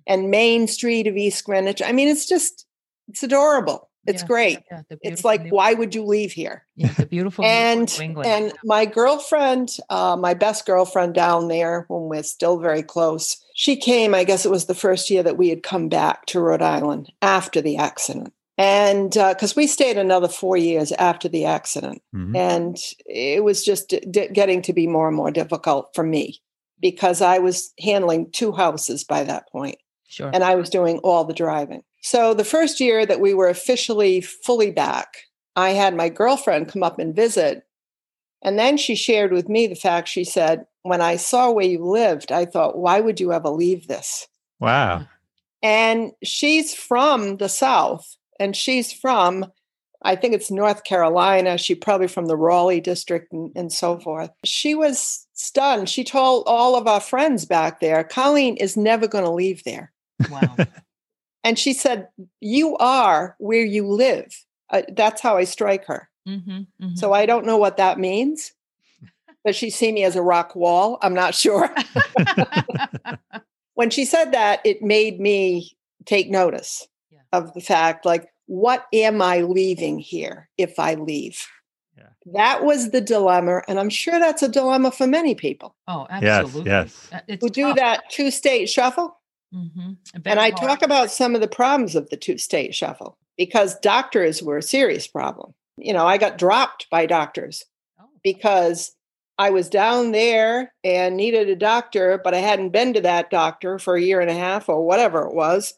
[0.07, 1.81] And Main Street of East Greenwich.
[1.81, 2.67] I mean, it's just
[3.09, 3.89] it's adorable.
[4.11, 4.59] It's Yeah, great.
[4.71, 6.67] Yeah, It's like, New- why would you leave here?
[6.77, 8.29] yeah, the beautiful New And New England.
[8.31, 13.77] and my girlfriend, uh, my best girlfriend down there, when we're still very close, she
[13.77, 14.15] came.
[14.15, 17.13] I guess it was the first year that we had come back to Rhode Island
[17.23, 22.37] after the accident, and because we stayed another four years after the accident, Mhm.
[22.37, 26.41] and it was just d- d- getting to be more and more difficult for me
[26.81, 29.77] because I was handling two houses by that point
[30.09, 30.31] sure.
[30.33, 31.83] and I was doing all the driving.
[32.01, 35.25] So the first year that we were officially fully back,
[35.57, 37.65] I had my girlfriend come up and visit.
[38.43, 41.85] And then she shared with me the fact she said, When I saw where you
[41.85, 44.27] lived, I thought, why would you ever leave this?
[44.59, 45.07] Wow.
[45.63, 49.45] And she's from the South and she's from,
[50.03, 51.59] I think it's North Carolina.
[51.59, 54.31] She probably from the Raleigh district and, and so forth.
[54.45, 55.91] She was stunned.
[55.91, 59.93] She told all of our friends back there, Colleen is never going to leave there.
[60.31, 60.57] wow.
[61.45, 62.09] And she said,
[62.41, 64.35] You are where you live.
[64.69, 66.09] Uh, that's how I strike her.
[66.27, 66.61] hmm
[66.95, 68.53] So I don't know what that means.
[69.47, 70.99] Does she see me as a rock wall?
[71.03, 71.75] I'm not sure.
[73.75, 75.77] when she said that, it made me
[76.07, 77.21] take notice Yeah.
[77.33, 81.47] of the fact like, what am I leaving here if I leave?
[81.97, 82.09] Yeah.
[82.33, 83.63] That was the dilemma.
[83.69, 86.71] And I'm sure that's a dilemma for many people oh, absolutely.
[86.71, 87.09] yes.
[87.13, 87.77] Uh, It's who do tough.
[87.77, 89.17] that two state shuffle.
[89.55, 89.97] Mhm.
[90.25, 90.57] And I hard.
[90.57, 94.63] talk about some of the problems of the two state shuffle because doctors were a
[94.63, 95.55] serious problem.
[95.77, 97.65] You know, I got dropped by doctors
[98.01, 98.95] Oh, because
[99.39, 103.79] I was down there and needed a doctor, but I hadn't been to that doctor
[103.79, 105.75] for a year and a half or whatever it was.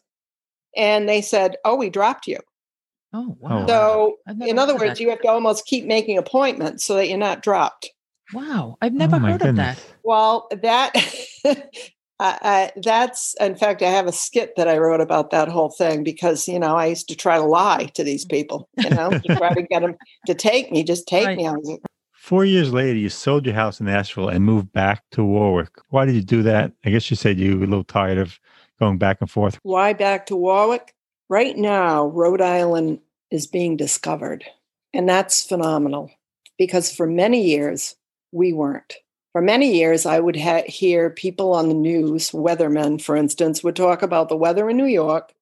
[0.75, 2.39] And they said, Oh, we dropped you.
[3.13, 3.61] oh, wow.
[3.61, 3.67] wow.
[3.67, 4.99] So, in other words, that.
[4.99, 7.89] you have to almost keep making appointments so that you're not dropped.
[8.33, 9.79] wow, I've never Oh, my heard of that.
[10.03, 10.91] Well, that
[12.19, 15.71] I, I, that's in fact i have a skit that i wrote about that whole
[15.71, 18.31] thing because you know i used to try to lie to these mm.
[18.31, 19.95] people you know to try to get them
[20.27, 21.37] to take me just take right.
[21.37, 21.79] me I was,
[22.23, 25.71] Four years later, you sold your house in Asheville and moved back to Warwick.
[25.89, 26.71] Why did you do that?
[26.85, 28.39] I guess you said you were a little tired of
[28.79, 29.59] going back and forth.
[29.63, 30.93] Why back to Warwick?
[31.27, 34.45] Right now, Rhode Island is being discovered.
[34.93, 36.11] And that's phenomenal
[36.57, 37.97] because for many years,
[38.31, 38.93] we weren't.
[39.33, 43.75] For many years, I would ha- hear people on the news, weathermen, for instance, would
[43.75, 45.33] talk about the weather in New York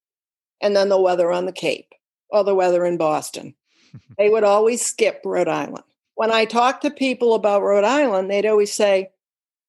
[0.59, 1.93] and then the weather on the Cape
[2.29, 3.53] or the weather in Boston.
[4.17, 5.83] they would always skip Rhode Island
[6.21, 9.09] when I talked to people about Rhode Island, they'd always say,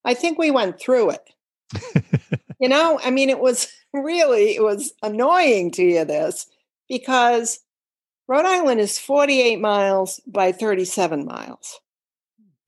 [0.05, 1.31] I think we went through it.
[2.61, 6.47] you know, I mean, it was really, it was annoying to hear this
[6.91, 7.61] because
[8.29, 11.81] Rhode Island is 48 miles by 37 miles.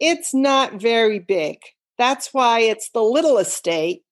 [0.04, 1.58] It's not very big.
[1.96, 4.02] That's why it's the littlest state,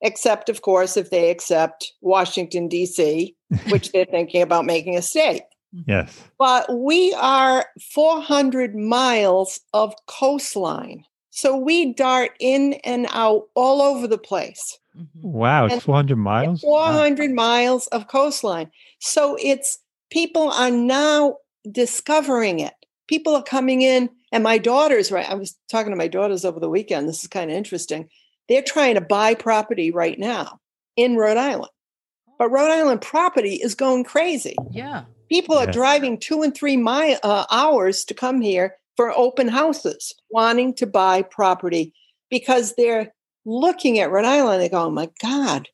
[0.00, 3.34] except, of course, if they accept Washington, D.C.,
[3.68, 5.42] which they're thinking about making a state.
[5.86, 6.22] Yes.
[6.38, 11.04] But we are 400 miles of coastline.
[11.30, 14.78] So we dart in and out all over the place.
[14.96, 15.32] Mm-hmm.
[15.32, 16.60] Wow, it's 400 miles?
[16.60, 17.34] 400 wow.
[17.34, 18.70] miles of coastline.
[18.98, 19.78] So it's
[20.10, 21.36] people are now
[21.70, 22.74] discovering it.
[23.06, 25.28] People are coming in, and my daughters, right?
[25.28, 27.08] I was talking to my daughters over the weekend.
[27.08, 28.08] This is kind of interesting.
[28.48, 30.60] They're trying to buy property right now
[30.96, 31.70] in Rhode Island.
[32.38, 34.56] But Rhode Island property is going crazy.
[34.70, 35.04] Yeah.
[35.28, 40.14] People are driving two and three mile, uh, hours to come here for open houses,
[40.30, 41.92] wanting to buy property
[42.30, 43.12] because they're
[43.44, 44.60] looking at Rhode Island.
[44.60, 45.68] They go, "Oh my God,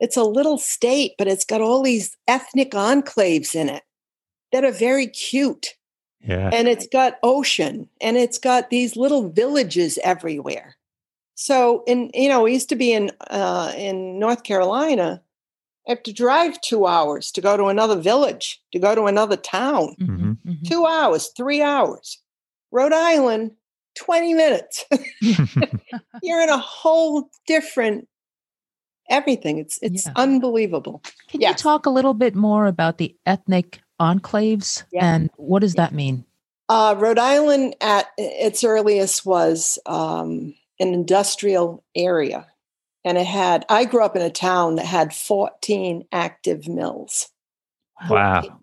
[0.00, 3.82] it's a little state, but it's got all these ethnic enclaves in it
[4.52, 5.74] that are very cute."
[6.26, 6.50] Yeah.
[6.52, 10.76] And it's got ocean and it's got these little villages everywhere.
[11.34, 15.22] So in you know, we used to be in uh, in North Carolina
[15.86, 19.36] I have to drive two hours to go to another village, to go to another
[19.36, 19.94] town.
[20.00, 20.30] Mm-hmm.
[20.30, 20.64] Mm-hmm.
[20.64, 22.18] Two hours, three hours.
[22.72, 23.52] Rhode Island,
[23.96, 24.84] 20 minutes.
[26.22, 28.08] You're in a whole different
[29.10, 29.58] everything.
[29.58, 30.12] It's it's yeah.
[30.16, 31.02] unbelievable.
[31.28, 31.50] Can yes.
[31.50, 34.84] you talk a little bit more about the ethnic enclaves?
[34.92, 35.14] Yeah.
[35.14, 36.24] and what does that mean?
[36.68, 42.46] Uh, Rhode Island at its earliest was um, an industrial area.
[43.06, 47.28] And it had i grew up in a town that had 14 active mills.
[48.08, 48.60] Wow.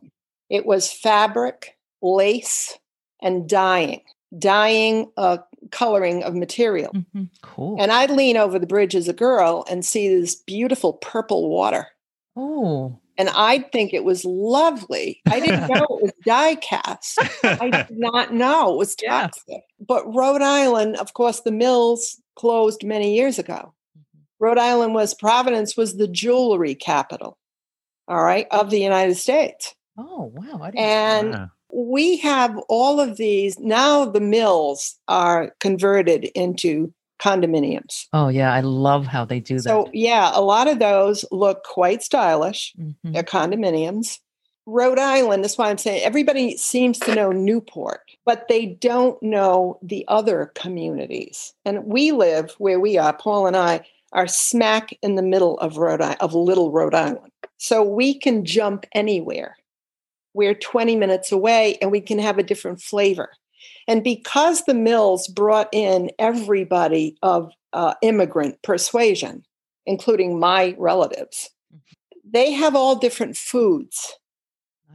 [0.49, 2.77] It was fabric lace
[3.21, 4.01] and dyeing.
[4.38, 5.38] Dyeing uh,
[5.71, 6.91] coloring of material.
[6.93, 7.25] Mm-hmm.
[7.43, 7.77] cool.
[7.80, 11.88] And i'd lean over the bridge as a girl and see this beautiful purple water.
[12.36, 15.21] Oh and I'd think it was lovely.
[15.29, 17.19] I didn't know it was die cast.
[17.43, 19.43] I did not know it was toxic.
[19.47, 19.57] Yeah.
[19.79, 23.75] But Rhode Island, of course, the mills closed many years ago.
[24.39, 27.38] Rhode Island was Providence was the jewelry capital,
[28.07, 29.75] all right, of the United States.
[29.99, 30.71] Oh, wow.
[30.75, 33.60] and we have all of these.
[33.60, 38.07] Now the mills are converted into condominiums.
[38.13, 38.51] Oh, yeah.
[38.53, 39.63] I love how they do that.
[39.63, 42.73] So, yeah, a lot of those look quite stylish.
[42.79, 43.12] Mm-hmm.
[43.12, 44.19] They're condominiums.
[44.67, 49.79] Rhode Island, that's why I'm saying everybody seems to know Newport, but they don't know
[49.81, 51.53] the other communities.
[51.65, 55.77] And we live where we are, Paul and I, are smack in the middle of
[55.77, 57.31] Rhode of Little Rhode Island.
[57.57, 59.57] So we can jump anywhere.
[60.34, 63.31] We're 20 minutes away and we can have a different flavor.
[63.91, 69.43] And because the mills brought in everybody of uh, immigrant persuasion,
[69.86, 72.19] including my relatives, mm-hmm.
[72.23, 74.13] they have all different foods.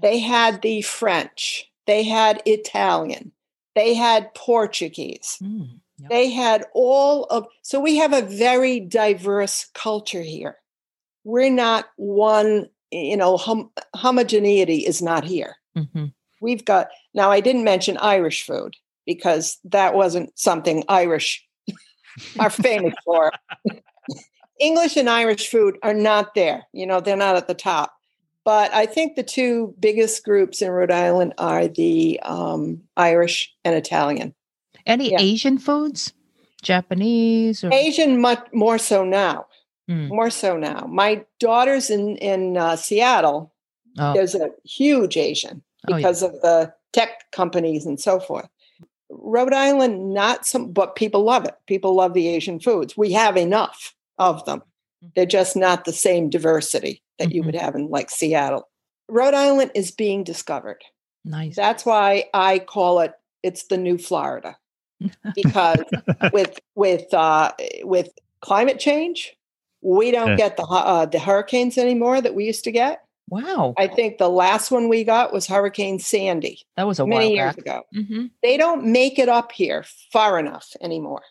[0.01, 3.33] They had the French, they had Italian,
[3.75, 5.37] they had Portuguese.
[5.43, 5.81] Mm.
[5.99, 6.11] Yep.
[6.11, 10.57] They had all of, so we have a very diverse culture here.
[11.25, 15.57] We're not one, you know, hom- homogeneity is not here.
[15.77, 16.07] Mm-hmm.
[16.41, 18.75] We've got, now I didn't mention Irish food
[19.07, 21.47] because that wasn't something Irish
[22.39, 23.33] are famous for.
[24.61, 26.65] English and Irish food are not there.
[26.73, 27.93] You know, they're not at the top.
[28.45, 33.75] But I think the two biggest groups in Rhode Island are the um, Irish and
[33.75, 34.35] Italian.
[34.87, 35.21] Any yeah.
[35.21, 36.13] Asian foods?
[36.63, 39.47] Japanese or Asian much more so now.
[39.91, 40.09] Mm.
[40.09, 40.87] More so now.
[40.89, 43.53] My daughter's in in uh, Seattle.
[43.99, 44.13] Oh.
[44.15, 46.37] There's a huge Asian because oh, yeah.
[46.37, 48.49] of the tech companies and so forth.
[49.19, 51.55] Rhode Island, not some, but people love it.
[51.67, 52.97] People love the Asian foods.
[52.97, 54.63] We have enough of them.
[55.05, 55.13] Mm.
[55.15, 57.35] They're just not the same diversity that mm-hmm.
[57.35, 57.65] you would mm-hmm.
[57.65, 58.69] have in like Seattle.
[59.09, 60.83] Rhode Island is being discovered.
[61.25, 61.57] Nice.
[61.57, 64.57] That's why I call it it's the new Florida
[65.35, 65.83] because
[66.33, 67.53] with with uh,
[67.83, 69.37] with climate change,
[69.83, 70.37] We don't Yeah.
[70.37, 73.05] get the uh, the hurricanes anymore that we used to get.
[73.29, 73.75] Wow.
[73.77, 77.35] I think the last one we got was Hurricane Sandy that was a many while
[77.35, 77.59] years back.
[77.67, 77.83] ago.
[77.93, 81.23] hmm They don't make it up here far enough anymore.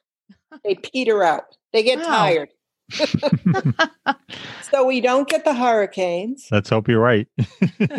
[0.64, 1.46] They peter out.
[1.74, 2.06] They get Wow.
[2.06, 2.50] tired.
[4.72, 6.48] So we don't get the hurricanes.
[6.52, 7.28] Let's hope you're right.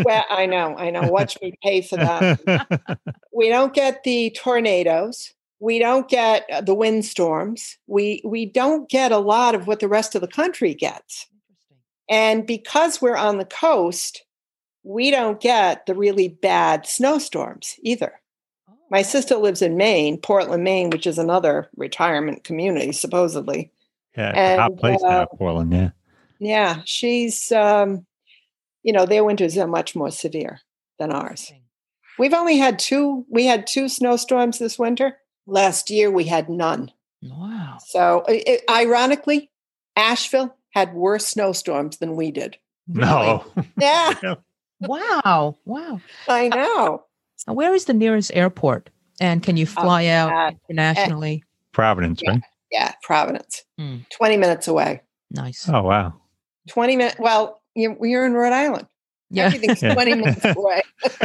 [0.05, 1.11] Well, I know, I know.
[1.11, 2.99] Watch me pay for that.
[3.33, 5.33] We don't get the tornadoes.
[5.61, 7.77] We don't get uh, the windstorms.
[7.87, 11.27] We we don't get a lot of what the rest of the country gets.
[12.09, 14.25] And because we're on the coast,
[14.85, 18.21] we don't get the really bad snowstorms either.
[18.91, 23.73] My sister lives in Maine, Portland, Maine, which is another retirement community, supposedly.
[24.17, 25.73] yeah, it's a hot place uh, now, Portland.
[25.73, 25.91] Yeah.
[26.39, 28.07] Yeah, she's, um,
[28.85, 30.61] you know, their winters are much more severe
[30.99, 31.53] than ours.
[32.19, 35.17] We've only had two, we had two snowstorms this winter.
[35.47, 36.93] Last year we had none.
[37.23, 37.79] Wow.
[37.87, 39.51] So, i- i- ironically,
[39.97, 42.59] Asheville had worse snowstorms than we did.
[42.87, 43.45] No.
[43.81, 44.13] Yeah,
[44.81, 45.57] Wow.
[45.65, 46.01] Wow.
[46.29, 47.03] I know.
[47.47, 48.91] Now, where is the nearest airport?
[49.19, 51.43] And can you fly out uh, internationally?
[51.73, 52.31] Providence, Yeah.
[52.33, 52.41] right?
[52.71, 53.97] Yeah, Providence, Hmm.
[54.11, 55.01] 20 minutes away.
[55.31, 55.67] Nice.
[55.67, 56.13] Oh, wow.
[56.69, 57.17] 20 minutes.
[57.19, 58.87] Well, you, you're in Rhode Island.
[59.31, 59.47] yeah.
[59.47, 59.95] Everything's Yeah.
[59.95, 60.83] 20 minutes away.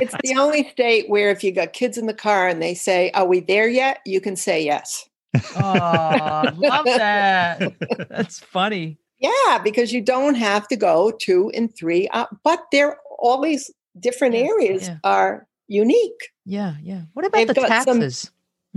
[0.00, 3.10] It's the only state where if you got kids in the car and they say,
[3.12, 3.98] Are we there yet?
[4.06, 5.08] You can say yes.
[5.56, 7.72] Oh, love that.
[8.08, 8.98] That's funny.
[9.18, 12.08] Yeah, because you don't have to go two and three.
[12.08, 14.98] Uh, but they're all these different Yeah, areas yeah.
[15.04, 16.30] are unique.
[16.44, 16.74] Yeah.
[16.82, 17.02] Yeah.
[17.14, 18.30] What about They've the got some- taxes?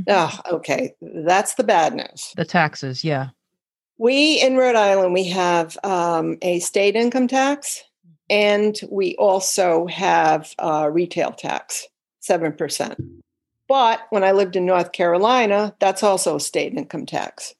[0.07, 0.93] Oh, okay.
[1.01, 2.33] That's the bad news.
[2.37, 3.03] The taxes.
[3.03, 3.29] Yeah.
[3.97, 7.83] We in Rhode Island, we have um, a state income tax
[8.29, 11.87] and we also have uh, retail tax,
[12.21, 12.95] 7%.
[13.67, 17.53] But when I lived in North Carolina, that's also state income tax.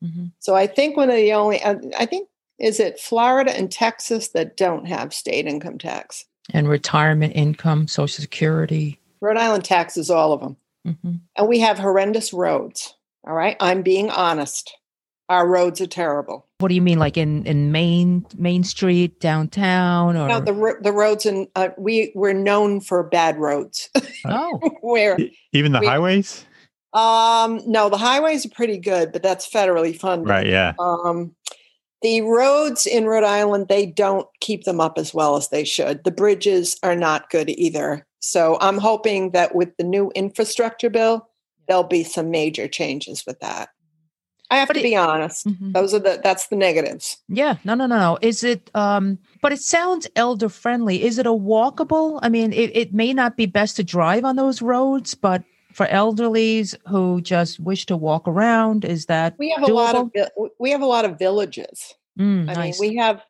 [0.00, 3.70] hmm So I think one of the only, uh, I think, is it Florida and
[3.70, 6.26] Texas that don't have state income tax?
[6.52, 9.00] And retirement income, Social Security.
[9.20, 10.56] Rhode Island taxes all of them.
[10.84, 12.94] hmm And we have horrendous roads.
[13.26, 13.56] All right.
[13.60, 14.76] I'm being honest.
[15.30, 16.46] Our roads are terrible.
[16.58, 20.92] What do you mean, like in in Main Main Street downtown, or No, the, the
[20.92, 23.88] roads, and uh, we, we're known for bad roads.
[24.26, 25.16] oh, Where,
[25.52, 26.44] Even the We- highways?
[26.92, 30.28] um, no, the highways are pretty good, but that's federally funded.
[30.28, 30.46] Right.
[30.48, 30.72] Yeah.
[30.80, 31.34] Um,
[32.02, 36.02] the roads in Rhode Island, they don't keep them up as well as they should.
[36.02, 38.04] The bridges are not good either.
[38.18, 41.28] So I'm hoping that with the new infrastructure bill,
[41.68, 43.68] there'll be some major changes with that.
[44.50, 45.46] I have But to it- be honest.
[45.46, 45.72] Mhm.
[45.72, 47.18] Those are the that's the negatives.
[47.28, 48.18] yeah, no, no, no, no.
[48.20, 48.70] Is it?
[48.74, 51.04] Um, but it sounds elder friendly.
[51.04, 52.18] Is it a walkable?
[52.22, 55.86] I mean, it, it may not be best to drive on those roads, but for
[55.86, 60.10] elderlies who just wish to walk around, is that We have a lot of
[60.58, 61.94] we have a lot of villages.
[62.18, 62.80] Mm, I nice?
[62.80, 63.22] mean, we have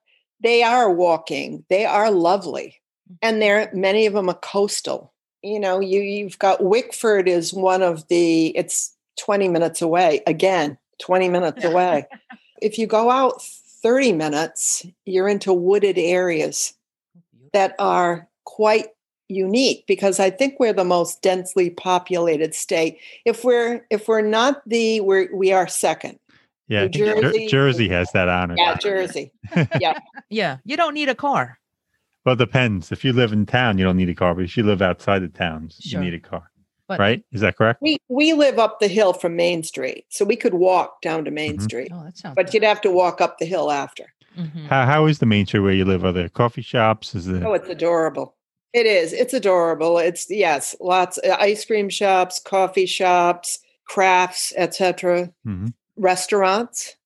[0.42, 1.64] they are walking.
[1.68, 2.76] They are lovely.
[3.20, 5.12] And there many of them are coastal.
[5.42, 10.22] You know, you you've got Wickford is one of the it's 20 minutes away.
[10.26, 12.06] Again, 20 minutes away.
[12.62, 16.74] if you go out 30 minutes, you're into wooded areas
[17.52, 18.86] that are quite
[19.28, 22.98] unique because I think we're the most densely populated state.
[23.24, 26.18] If we're if we're not the we're we are second.
[26.68, 26.82] Yeah.
[26.82, 28.58] I Jer- Jersey- Jersey has that on it.
[28.58, 29.32] Yeah, Jersey.
[29.80, 30.58] yeah, yeah.
[30.64, 31.58] you don't need a car.
[32.24, 32.92] Well, it depends.
[32.92, 34.34] If you live in town, you don't need a car.
[34.34, 36.00] But if you live outside the towns, Sure.
[36.00, 36.49] you need a car.
[36.90, 37.24] But right?
[37.32, 37.80] Is that correct?
[37.80, 41.30] We we live up the hill from Main Street, so we could walk down to
[41.30, 41.62] Main Mhm.
[41.62, 42.34] Street, Oh, that sounds.
[42.34, 44.12] but you'd have to walk up the hill after.
[44.36, 44.66] Mhm.
[44.66, 46.04] How, how is the main street where you live?
[46.04, 47.14] Are there coffee shops?
[47.14, 47.46] Is there?
[47.46, 48.34] Oh, it's adorable.
[48.72, 49.12] It is.
[49.12, 49.98] It's adorable.
[49.98, 55.30] It's yes, lots of ice cream shops, coffee shops, crafts, etc.
[55.46, 55.72] Mhm.
[55.96, 56.96] Restaurants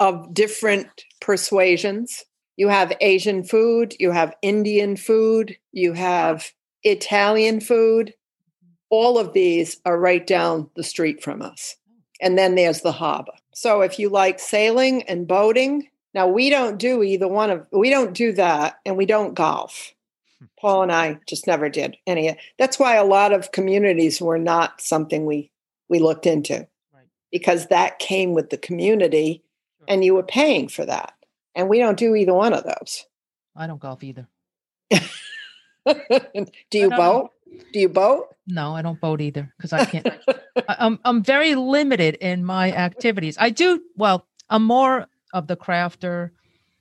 [0.00, 2.24] of different persuasions.
[2.56, 6.52] You have Asian food, you have Indian food, you have
[6.84, 8.14] Italian food.
[8.92, 11.76] All of these are right down the street from us.
[12.20, 13.32] And then there's the harbor.
[13.54, 17.88] So if you like sailing and boating, now we don't do either one of we
[17.88, 19.94] don't do that and we don't golf.
[20.38, 20.44] Hmm.
[20.60, 24.82] Paul and I just never did any that's why a lot of communities were not
[24.82, 25.50] something we
[25.88, 26.68] we looked into.
[26.92, 27.06] Right.
[27.30, 29.42] Because that came with the community
[29.88, 31.14] and you were paying for that.
[31.54, 33.06] And we don't do either one of those.
[33.56, 34.28] I don't golf either.
[34.90, 37.30] do you boat?
[37.72, 38.28] Do you boat?
[38.46, 40.06] No, I don't boat either because I can't.
[40.68, 43.36] I- I'm I'm very limited in my activities.
[43.38, 44.26] I do well.
[44.50, 46.30] I'm more of the crafter.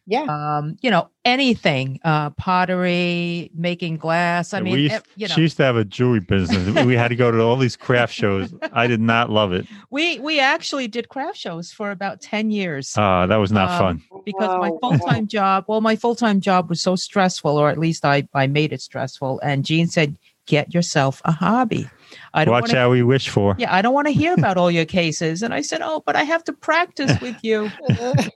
[0.07, 0.23] Yeah.
[0.23, 4.53] Um, you know, anything, uh, pottery, making glass.
[4.53, 6.85] I Yeah, mean, we used, ev- you know, she used to have a jewelry business.
[6.85, 8.53] we had to go to all these craft shows.
[8.73, 9.67] I did not love it.
[9.91, 12.97] we we actually did craft shows for about 10 years.
[12.97, 14.21] Uh, that was not Um, fun.
[14.25, 17.77] because my full time job, well, my full time job was so stressful, or at
[17.77, 19.39] least I, I made it stressful.
[19.41, 20.17] And Jean said,
[20.47, 21.89] get yourself a hobby.
[22.33, 23.55] I don't Watch want to, how we wish for.
[23.57, 25.41] yeah, I don't want to hear about all your cases.
[25.43, 27.69] And I said, oh, but I have to practice with you.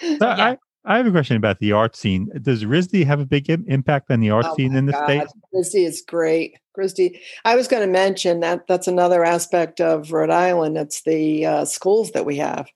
[0.00, 0.56] So Yeah.
[0.56, 2.30] I, I have a question about the art scene.
[2.40, 5.04] Does RISD have a big Im- impact on the art Oh scene in the God,
[5.04, 5.32] States?
[5.52, 6.56] Christy is great.
[6.74, 10.78] Christy, I was going to mention that that's another aspect of Rhode Island.
[10.78, 12.66] It's the uh, schools that we have.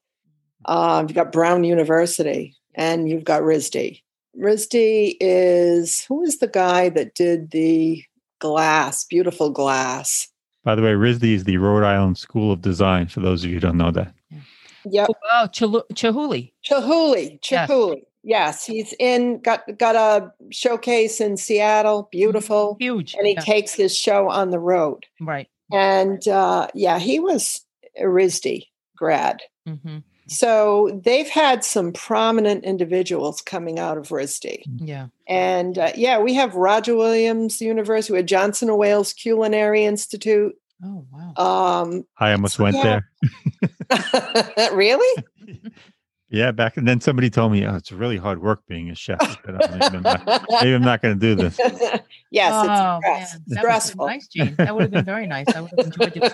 [0.66, 4.02] Um, you've got Brown University and you've got RISD.
[4.38, 8.04] RISD is who is the guy that did the
[8.38, 10.28] glass, beautiful glass?
[10.64, 13.54] By the way, RISD is the Rhode Island School of Design, for those of you
[13.56, 14.12] who don't know that.
[14.90, 15.82] Yep, Oh, Chihuli.
[15.94, 16.52] Chihuly.
[16.64, 17.38] Chihuly.
[17.50, 17.70] Yes.
[17.70, 18.02] Chihuly.
[18.22, 22.08] Yes, he's in got got a showcase in Seattle.
[22.10, 23.14] Beautiful, Huge.
[23.14, 25.06] and he Yeah, takes his show on the road.
[25.20, 25.48] right.
[25.72, 27.64] And uh, yeah, he was
[27.96, 28.64] a RISD
[28.96, 29.42] grad.
[29.66, 29.98] hmm
[30.28, 34.62] So they've had some prominent individuals coming out of RISD.
[34.78, 35.06] Yeah.
[35.28, 40.54] And uh, yeah, we have Roger Williams University, we have Johnson and Wales Culinary Institute.
[40.84, 41.82] Oh, wow.
[41.82, 43.00] Um, I almost went Yeah.
[43.90, 44.70] there.
[44.72, 45.22] really?
[46.28, 49.18] Yeah, back and then somebody told me, "Oh, it's really hard work being a chef."
[49.22, 51.56] I said, "Oh, maybe, I'm not, maybe I'm not going to do this.
[52.32, 54.06] yes, oh, it's stress- That would have been stressful.
[54.08, 54.54] nice, Jean.
[54.56, 55.46] That would have been very nice.
[55.54, 56.30] I would have enjoyed the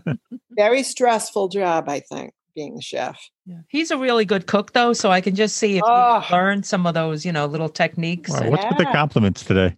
[0.00, 0.18] food.
[0.52, 3.16] Very stressful job, I think, being a chef.
[3.46, 3.58] Yeah.
[3.68, 6.24] He's a really good cook, though, so I can just see if Oh.
[6.28, 8.30] you learn some of those, you know, little techniques.
[8.30, 9.76] Wow, and- what's with the compliments today?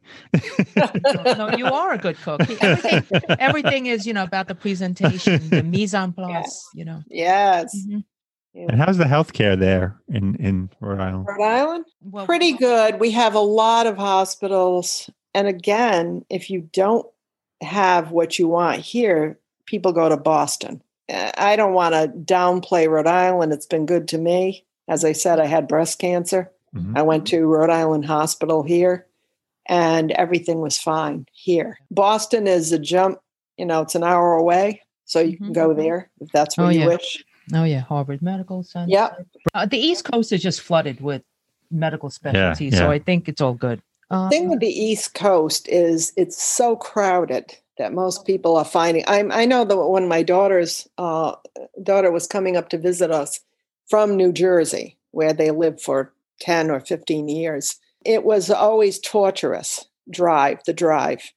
[0.76, 2.40] no, no, you are a good cook.
[2.62, 3.04] Everything,
[3.38, 7.02] everything is, you know, about the presentation, the mise en place, you know.
[7.10, 7.76] yes.
[7.86, 8.04] Mhm.
[8.54, 11.26] And how's the healthcare there in in Rhode Island?
[11.28, 11.84] Rhode Island?
[12.02, 12.98] Well, Pretty good.
[12.98, 15.08] We have a lot of hospitals.
[15.34, 17.06] And again, if you don't
[17.62, 20.82] have what you want here, people go to Boston.
[21.10, 23.52] Uh, I don't want to downplay Rhode Island.
[23.52, 24.64] It's been good to me.
[24.88, 26.50] As I said, I had breast cancer.
[26.74, 26.96] Mhm.
[26.96, 29.06] I went to Rhode Island Hospital here
[29.66, 31.78] and everything was fine here.
[31.90, 33.18] Boston is a jump,
[33.56, 34.82] you know, it's an hour away.
[35.04, 35.54] So you can Mhm.
[35.54, 36.86] go there if that's what Oh, you yeah.
[36.86, 37.24] wish.
[37.52, 37.80] Oh, yeah.
[37.80, 38.88] Harvard Medical Center.
[38.90, 39.10] Yeah.
[39.54, 41.22] Uh, the East Coast is just flooded with
[41.72, 42.90] medical specialties, so yeah.
[42.90, 43.82] I think it's all good.
[44.10, 49.02] Um, thing with the East Coast is it's so crowded that most people are finding.
[49.06, 51.36] I'm, I know that when my daughter's uh,
[51.82, 53.40] daughter was coming up to visit us
[53.88, 59.86] from New Jersey, where they lived for 10 or 15 years, it was always torturous
[60.10, 61.32] drive, the drive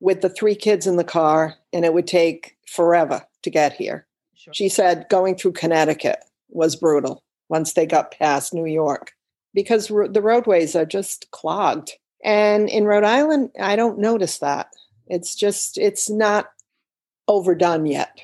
[0.00, 4.06] with the three kids in the car, and it would take forever to get here.
[4.34, 4.54] sure.
[4.54, 9.12] She said going through Connecticut was brutal once they got past New York
[9.52, 11.92] because the roadways are just clogged.
[12.24, 14.68] And in Rhode Island, I don't notice that.
[15.08, 16.46] It's just it's not
[17.28, 18.18] overdone yet.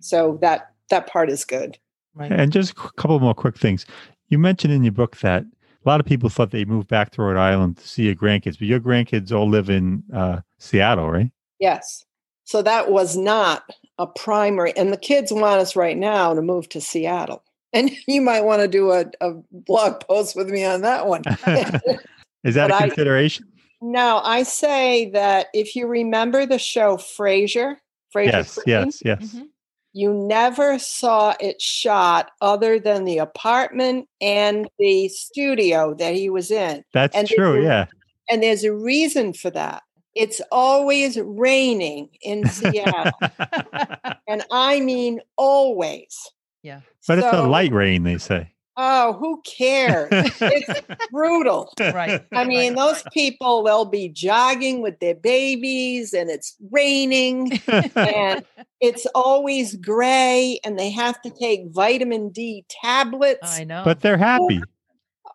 [0.00, 1.78] So that that part is good.
[2.14, 2.32] right.
[2.32, 3.84] And just a couple more quick things.
[4.28, 7.22] You mentioned in your book that a lot of people thought they moved back to
[7.22, 11.30] Rhode Island to see your grandkids, but your grandkids all live in uh, Seattle, right?
[11.60, 12.04] Yes.
[12.44, 13.64] So that was not
[13.98, 17.42] a primary and the kids want us right now to move to Seattle.
[17.74, 21.20] And you might want to do a, a blog post with me on that one.
[22.42, 23.44] Is that But a I- consideration?
[23.80, 27.76] No, I say that if you remember the show Frasier,
[28.14, 29.34] Frasier yes, Crane, yes, yes.
[29.34, 29.48] Mhm.
[29.92, 36.50] you never saw it shot other than the apartment and the studio that he was
[36.50, 36.84] in.
[36.92, 37.62] That's And true.
[37.62, 37.86] Yeah.
[38.30, 39.82] And there's a reason for that.
[40.14, 43.12] It's always raining in Seattle.
[44.28, 46.18] and I mean always.
[46.62, 46.80] Yeah.
[47.06, 48.52] but it's a light rain, they say.
[48.80, 50.08] Oh, who cares?
[50.12, 51.72] it's brutal.
[51.80, 52.24] right.
[52.32, 58.44] I mean, right, those people, they'll be jogging with their babies and it's raining and
[58.80, 63.58] it's always gray and they have to take vitamin D tablets.
[63.58, 63.82] I know.
[63.84, 64.62] but they're happy.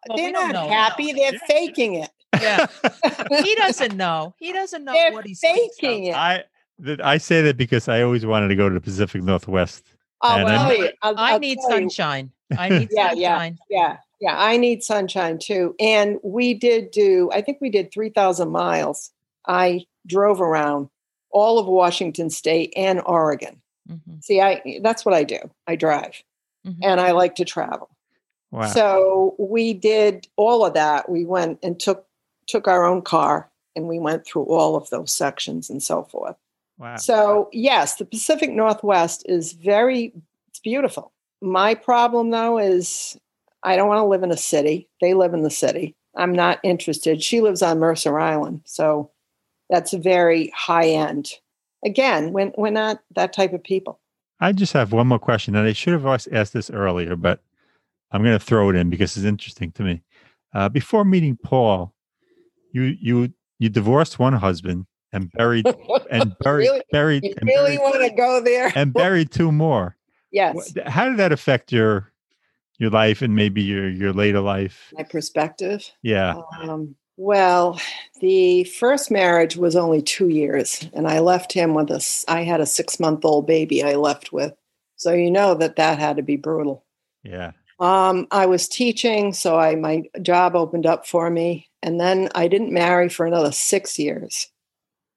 [0.07, 0.69] Well, They're don't not know.
[0.69, 2.09] happy, they're faking it.
[2.41, 2.67] yeah.
[3.43, 4.33] he doesn't know.
[4.39, 5.69] He doesn't know They're what he's saying.
[5.81, 6.15] faking it.
[6.15, 6.43] I
[6.79, 9.85] that I say that because I always wanted to go to the Pacific Northwest.
[10.21, 11.89] I'll And tell I'm- I'll, I need tell you.
[11.89, 12.31] sunshine.
[12.57, 13.37] I need Yeah, yeah.
[13.37, 13.59] sunshine.
[13.69, 15.75] Yeah, yeah, I need sunshine too.
[15.79, 19.11] And we did do, I think we did 3,000 miles.
[19.47, 20.89] I drove around
[21.31, 23.61] all of Washington state and Oregon.
[23.89, 25.39] Mhm, See, I that's what I do.
[25.67, 26.23] I drive
[26.65, 26.77] mhm.
[26.81, 27.89] and I like to travel.
[28.51, 28.67] Wow.
[28.67, 31.09] So we did all of that.
[31.09, 32.05] We went and took
[32.47, 36.35] took our own car and we went through all of those sections and so forth.
[36.77, 36.95] wow.
[36.97, 40.13] So, yes, the Pacific Northwest is very
[40.47, 41.11] it's beautiful.
[41.43, 43.17] My problem though is
[43.63, 44.89] I don't want to live in a city.
[45.01, 45.95] They live in the city.
[46.15, 47.21] I'm not interested.
[47.21, 48.61] She lives on Mercer Island.
[48.65, 49.11] So
[49.69, 51.31] that's very high end.
[51.85, 53.99] Again, when we're not that type of people.
[54.39, 57.41] I just have one more question, and I should have asked this earlier, but
[58.11, 60.01] I'm going to throw it in because it's interesting to me.
[60.53, 61.93] Uh, before meeting Paul,
[62.71, 65.65] you you you divorced one husband and buried
[66.11, 69.51] and buried really, buried you and really buried, want to go there and buried two
[69.51, 69.97] more.
[70.33, 72.11] Yes How did that affect your
[72.79, 74.91] your life and maybe your your later life?
[74.97, 76.35] my perspective Yeah.
[76.61, 77.79] um, well
[78.19, 82.01] the first marriage was only two years and i left him with a.
[82.27, 84.53] I had a six month old baby i left with
[84.95, 86.83] so you know that that had to be brutal
[87.23, 87.51] Yeah.
[87.79, 92.47] um, i was teaching so i my job opened up for me and then i
[92.47, 94.47] didn't marry for another six years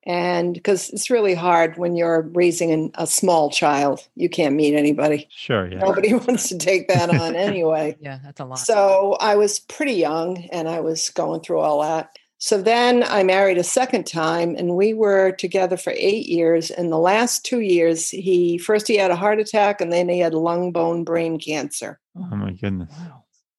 [0.07, 4.75] and because it's really hard when you're raising an, a small child you can't meet
[4.75, 5.67] anybody Sure.
[5.69, 5.79] Yeah.
[5.81, 8.59] nobody wants to take that on anyway Yeah, that's a lot.
[8.61, 12.11] so I was pretty young and I was going through all that.
[12.39, 16.71] So then I married a second time and we were together for eight years.
[16.71, 20.19] In the last two years, he first he had a heart attack and then he
[20.19, 21.99] had lung bone brain cancer.
[22.15, 22.93] Oh my goodness.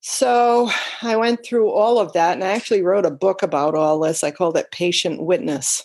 [0.01, 0.69] So
[1.01, 4.23] I went through all of that and I actually wrote a book about all this.
[4.23, 5.83] I called it Patient Witness.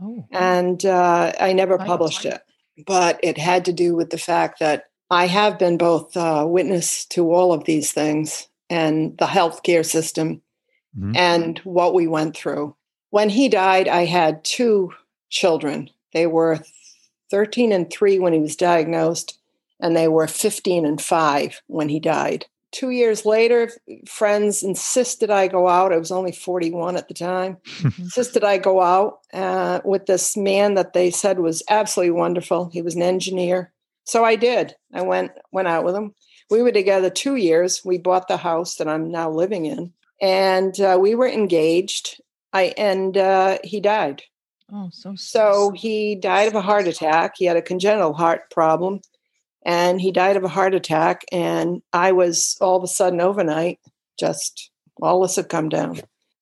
[0.00, 2.42] Oh, And uh, I never published it,
[2.86, 7.04] but it had to do with the fact that I have been both uh, witness
[7.06, 10.42] to all of these things and the healthcare system
[10.96, 11.16] Mhm.
[11.16, 12.76] and what we went through.
[13.10, 14.92] When he died, I had two
[15.28, 15.90] children.
[16.12, 16.60] They were
[17.30, 19.38] 13 and 3 when he was diagnosed,
[19.80, 22.46] and they were 15 and 5 when he died.
[22.74, 23.70] Two years later,
[24.04, 25.92] friends insisted I go out.
[25.92, 27.58] I was only 41 at the time.
[27.98, 32.70] insisted I go out uh, with this man that they said was absolutely wonderful.
[32.72, 33.72] He was an engineer.
[34.02, 34.74] So I did.
[34.92, 36.16] I went went out with him.
[36.50, 37.84] We were together two years.
[37.84, 42.20] We bought the house that I'm now living in, and uh, we were engaged.
[42.52, 44.24] I and uh, he died.
[44.72, 47.34] oh, so So he died of a heart attack.
[47.36, 49.00] He had a congenital heart problem,
[49.64, 51.24] and he died of a heart attack.
[51.32, 53.80] And I was all of a sudden overnight,
[54.18, 56.00] just all this had come down.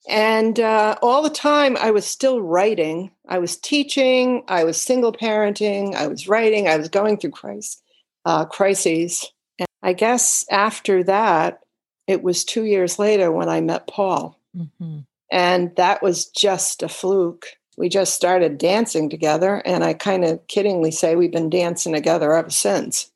[0.09, 3.13] And uh, all the time, I was still writing.
[3.29, 4.43] I was teaching.
[4.49, 5.95] I was single parenting.
[5.95, 6.67] I was writing.
[6.67, 7.81] I was going through crisis,
[8.25, 9.31] uh, crises.
[9.61, 11.61] And I guess after that,
[12.09, 14.39] it was two years later when I met Paul.
[14.57, 15.01] hmm
[15.31, 17.47] And that was just a fluke.
[17.79, 19.63] We just started dancing together.
[19.65, 23.12] And I kind of kiddingly say we've been dancing together ever since.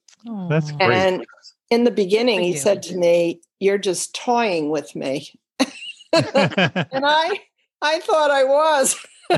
[0.49, 0.93] That's great.
[0.93, 1.27] And
[1.71, 2.59] in the beginning, Thank he you.
[2.59, 5.33] said to me, You're just toying with me.
[6.13, 7.41] And I,
[7.83, 8.97] I thought I was.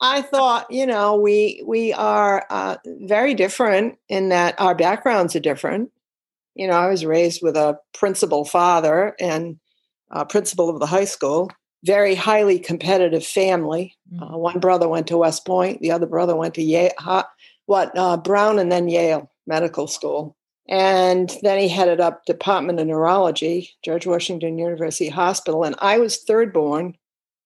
[0.00, 5.40] I thought, you know, we we are uh, very different in that our backgrounds are
[5.40, 5.90] different.
[6.54, 9.58] You know, I was raised with a principal father and
[10.10, 11.50] a principal of the high school.
[11.84, 13.96] Very highly competitive family.
[14.20, 17.28] Uh, one brother went to West Point, the other brother went to Yale, ha,
[17.68, 20.34] what uh, Brown, and then Yale Medical School.
[20.70, 25.64] And then he headed up Department of Neurology, George Washington University Hospital.
[25.64, 26.96] And I was third born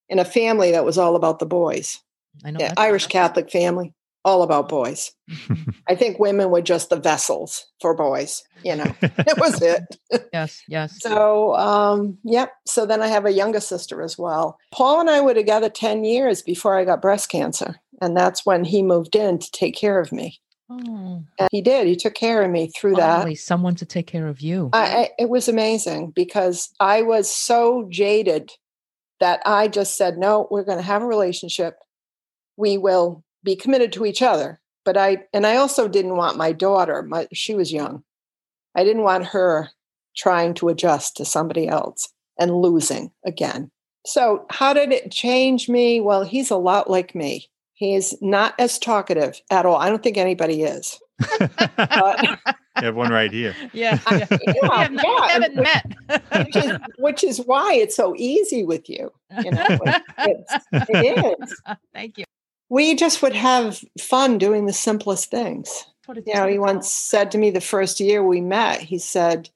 [0.07, 1.99] in a family that was all about the boys.
[2.43, 3.93] I know Yeah, Irish Catholic family,
[4.23, 5.11] all about boys.
[5.89, 8.43] I think women were just the vessels for boys.
[8.63, 9.97] You know, that was it.
[10.31, 11.01] yes, yes.
[11.01, 12.53] So, um, yep.
[12.65, 14.57] So then I have a younger sister as well.
[14.71, 17.75] Paul and I were together 10 years before I got breast cancer.
[18.03, 20.41] And that's when he moved in to take care of me.
[20.69, 21.87] oh, And he did.
[21.87, 23.37] He took care of me through that.
[23.37, 24.69] someone to take care of you.
[24.73, 28.51] I, I, it was amazing because I was so jaded
[29.21, 31.77] that I just said, no, we're going to have a relationship.
[32.57, 34.59] We will be committed to each other.
[34.83, 38.03] But I, and I also didn't want my daughter, my, she was young.
[38.75, 39.69] I didn't want her
[40.17, 43.71] trying to adjust to somebody else and losing again.
[44.05, 46.01] So, how did it change me?
[46.01, 47.47] Well, he's a lot like me.
[47.73, 49.75] He's not as talkative at all.
[49.77, 50.99] I don't think anybody is.
[51.39, 51.47] you
[52.75, 53.55] have one right here.
[53.73, 54.27] yeah, I- yeah.
[54.29, 56.45] we, yeah, have not, yeah, haven't met.
[56.45, 59.11] which is which is why it's so easy with you.
[59.43, 59.65] You know,
[60.19, 61.61] it's, it is.
[61.93, 62.25] Thank you.
[62.69, 65.69] We just would have fun doing the simplest things.
[65.69, 68.81] That's what it's You know, he once said to me the first year we met,
[68.81, 69.49] he said,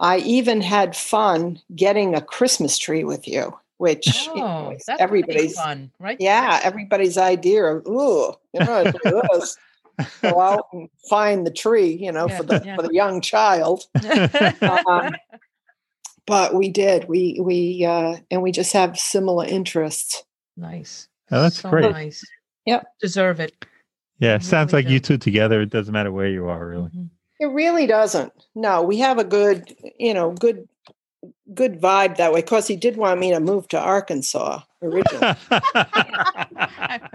[0.00, 5.00] I even had fun getting a Christmas tree with you, which you know, Oh, that's
[5.00, 6.16] everybody's fun, right?
[6.20, 9.42] yeah, everybody's idea of ooh, you know, look at.
[10.22, 12.76] Go out and find the tree, you know, Yeah, for the yeah.
[12.76, 13.84] for the young child.
[14.86, 15.14] Um,
[16.26, 17.08] but we did.
[17.08, 20.24] We we uh, and we just have similar interests.
[20.56, 21.08] nice.
[21.30, 21.90] Oh, that's so great.
[21.90, 22.24] Nice.
[22.66, 22.86] Yep.
[23.00, 23.52] Deserve it.
[24.18, 25.60] Yeah, it sounds Really like you two together.
[25.62, 26.90] It doesn't matter where you are, really.
[26.90, 27.08] Mhm.
[27.40, 28.32] It really doesn't.
[28.54, 30.68] No, we have a good, you know, good
[31.54, 32.40] good vibe that way.
[32.40, 35.18] because he did want me to move to Arkansas originally.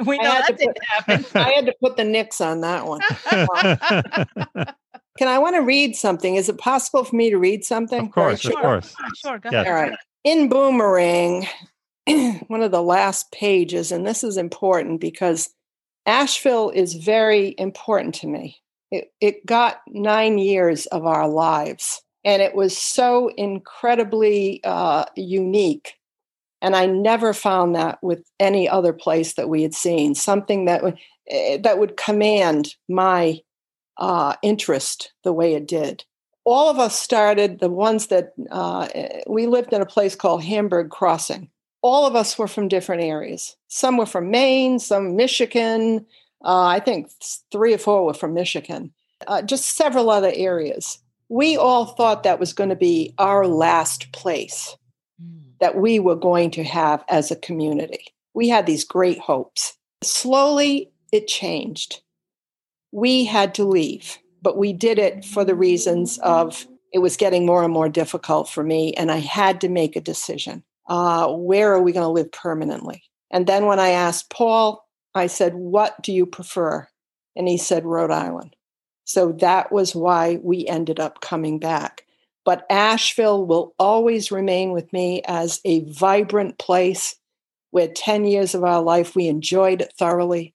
[0.06, 1.26] we know that didn't put, happen.
[1.36, 3.02] I had to put the nix on that one.
[5.18, 6.36] Can I want to read something?
[6.36, 8.08] Is it possible for me to read something?
[8.08, 8.96] Of course, Very of course.
[9.16, 9.68] Sure, go ahead.
[9.68, 9.94] All right.
[10.24, 11.48] In Boomerang,
[12.48, 15.50] one of the last pages, and this is important because
[16.06, 18.58] Asheville is very important to me.
[18.92, 25.96] It, it got nine years of our lives, and it was so incredibly uh, unique.
[26.62, 30.16] And I never found that with any other place that we had seen.
[30.16, 30.98] Something that would
[31.28, 33.42] eh, that would command my
[33.98, 36.06] uh, interest the way it did
[36.46, 38.88] all of us started the ones that uh,
[39.28, 41.50] we lived in a place called hamburg crossing
[41.82, 46.06] all of us were from different areas some were from maine some michigan
[46.44, 47.10] uh, i think
[47.52, 48.92] three or four were from michigan
[49.28, 51.00] uh, just several other areas
[51.30, 54.76] we all thought that was going to be our last place
[55.60, 58.06] that we were going to have as a community.
[58.34, 59.78] We had these great hopes.
[60.04, 62.02] Slowly it changed.
[62.92, 67.46] We had to leave but we did it for the reasons of it was getting
[67.46, 70.64] more and more difficult for me and i had to make a decision.
[70.90, 73.02] Uh, where are we going to live permanently?
[73.32, 76.88] And then when i asked paul i said what do you prefer?
[77.36, 78.56] And he said rhode island
[79.06, 82.06] so that was why we ended up coming back
[82.46, 87.16] but asheville will always remain with me as a vibrant place
[87.72, 90.54] where 10 years of our life we enjoyed it thoroughly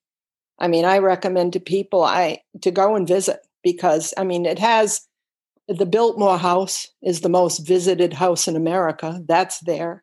[0.58, 4.58] i mean i recommend to people i to go and visit because I mean it
[4.58, 5.02] has
[5.68, 9.20] the Biltmore House is the most visited house in America.
[9.26, 10.02] That's there.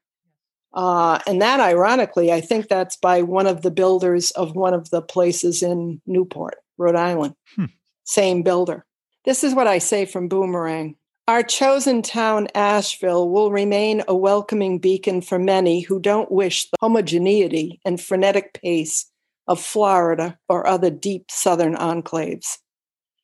[0.73, 4.89] Uh, and that, ironically, I think that's by one of the builders of one of
[4.89, 7.33] the places in Newport, Rhode Island.
[7.55, 7.65] Hmm.
[8.05, 8.85] Same builder.
[9.25, 10.95] This is what I say from Boomerang.
[11.27, 16.77] Our chosen town, Asheville, will remain a welcoming beacon for many who don't wish the
[16.79, 19.11] homogeneity and frenetic pace
[19.47, 22.59] of Florida or other deep southern enclaves.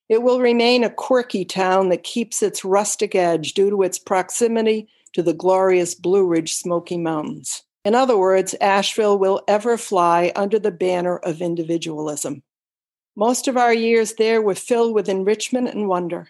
[0.10, 4.90] It will remain a quirky town that keeps its rustic edge due to its proximity
[5.14, 7.64] to the glorious Blue Ridge Smoky Mountains.
[7.86, 12.44] In other words, Asheville will ever fly under the banner of individualism.
[13.16, 16.30] Most of our years there were filled with enrichment and wonder.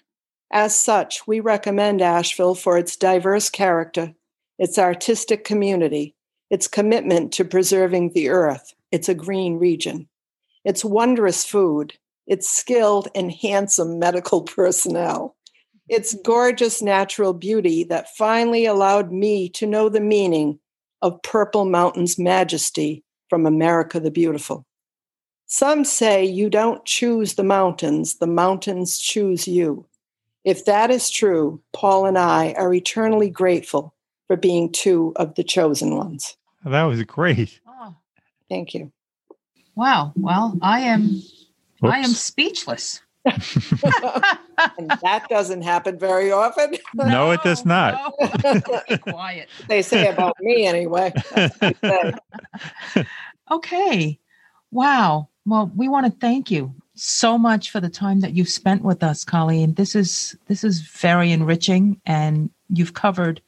[0.52, 4.14] As such, we recommend Asheville for its diverse character,
[4.58, 6.16] its artistic community,
[6.50, 8.74] its commitment to preserving the earth.
[8.92, 10.10] It's a green region.
[10.66, 15.36] Its wondrous food, its skilled and handsome medical personnel,
[15.88, 20.60] its gorgeous natural beauty that finally allowed me to know the meaning
[21.02, 24.66] of Purple Mountain's majesty from America the Beautiful.
[25.54, 29.86] Some say you don't choose the mountains, the mountains choose you.
[30.46, 33.94] If that is true, Paul and I are eternally grateful
[34.28, 36.38] for being two of the chosen ones.
[36.64, 37.60] That was great.
[37.68, 37.94] Oh,
[38.48, 38.94] Thank you.
[39.76, 40.14] wow.
[40.16, 41.22] Well, I am
[41.84, 43.02] I am speechless.
[43.26, 43.42] and
[45.04, 46.78] that doesn't happen very often.
[46.94, 48.14] No, it does not.
[48.22, 48.82] no.
[48.88, 49.50] Be quiet.
[49.68, 51.12] they say about me anyway.
[51.30, 52.14] That's what they
[52.96, 53.06] say.
[53.52, 54.18] Okay.
[54.72, 55.28] Wow.
[55.46, 59.04] Well, we want to thank you so much for the time that you've spent with
[59.04, 59.74] us, Colleen.
[59.74, 63.42] This is this is very enriching and you've covered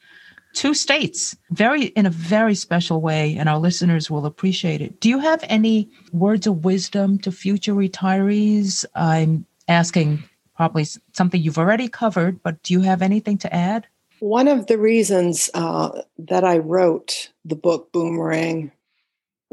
[0.54, 5.00] two states very in a very special way and our listeners will appreciate it.
[5.00, 8.86] Do you have any words of wisdom to future retirees?
[8.96, 10.24] I'm asking
[10.56, 13.88] probably something you've already covered, but do you have anything to add?
[14.20, 18.72] One of the reasons uh, that I wrote the book Boomerang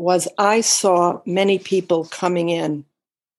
[0.01, 2.85] was I saw many people coming in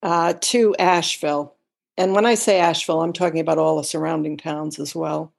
[0.02, 1.54] uh, to Asheville.
[1.96, 5.32] And when I say Asheville, I'm talking about all the surrounding towns as well.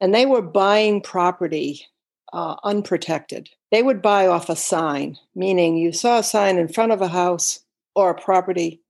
[0.00, 1.86] And they were buying property
[2.32, 3.50] uh, unprotected.
[3.70, 7.08] They would buy off a sign, meaning you saw a sign in front of a
[7.08, 7.60] house
[7.94, 8.80] or a property,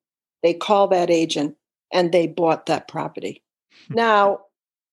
[0.43, 1.57] they call that agent
[1.93, 3.43] and they bought that property.
[3.91, 4.41] now,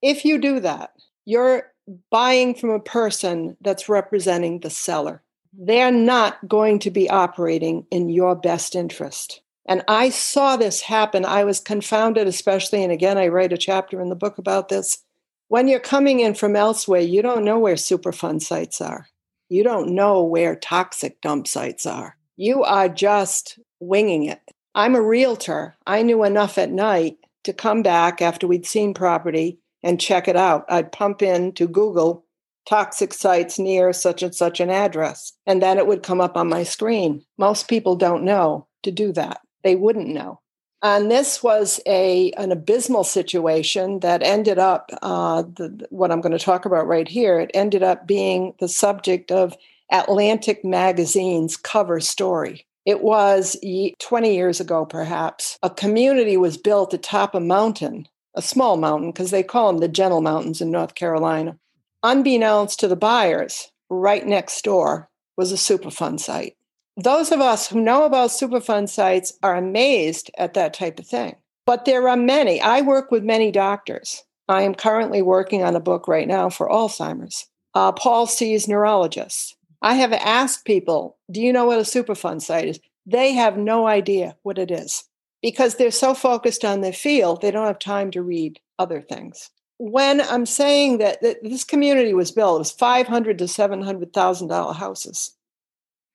[0.01, 0.91] if you do that,
[1.25, 1.71] you're
[2.11, 5.21] buying from a person that's representing the seller.
[5.53, 9.41] They're not going to be operating in your best interest.
[9.67, 11.25] And I saw this happen.
[11.25, 15.03] I was confounded, especially, and again, I write a chapter in the book about this.
[15.47, 19.07] When you're coming in from elsewhere, you don't know where Superfund sites are.
[19.49, 22.15] You don't know where toxic dump sites are.
[22.37, 24.41] You are just winging it.
[24.75, 25.75] I'm a realtor.
[25.87, 30.35] I knew enough at night to come back after we'd seen property and check it
[30.35, 30.65] out.
[30.69, 32.25] I'd pump in to Google
[32.67, 36.49] toxic sites near such and such an address, and then it would come up on
[36.49, 37.23] my screen.
[37.37, 39.41] Most people don't know to do that.
[39.63, 40.39] They wouldn't know.
[40.81, 46.37] And this was a an abysmal situation that ended up uh, the, what I'm going
[46.37, 47.39] to talk about right here.
[47.39, 49.57] It ended up being the subject of
[49.91, 52.65] Atlantic Magazine's cover story.
[52.85, 53.57] It was
[53.99, 55.59] 20 years ago, perhaps.
[55.61, 59.87] A community was built atop a mountain, a small mountain, because they call them the
[59.87, 61.57] Gentle Mountains in North Carolina.
[62.03, 66.55] Unbeknownst to the buyers, right next door was a Superfund site.
[66.95, 71.35] Those of us who know about Superfund sites are amazed at that type of thing.
[71.65, 72.61] But there are many.
[72.61, 74.23] I work with many doctors.
[74.47, 77.47] I am currently working on a book right now for Alzheimer's.
[77.73, 79.55] Uh, Paul sees neurologists.
[79.81, 82.79] I have asked people, do you know what a Superfund site is?
[83.05, 85.03] They have no idea what it is
[85.41, 89.51] because they're so focused on their field, they don't have time to read other things.
[89.79, 94.73] When I'm saying that, that this community was built, it was 500 to 700,000 dollar
[94.73, 95.35] houses.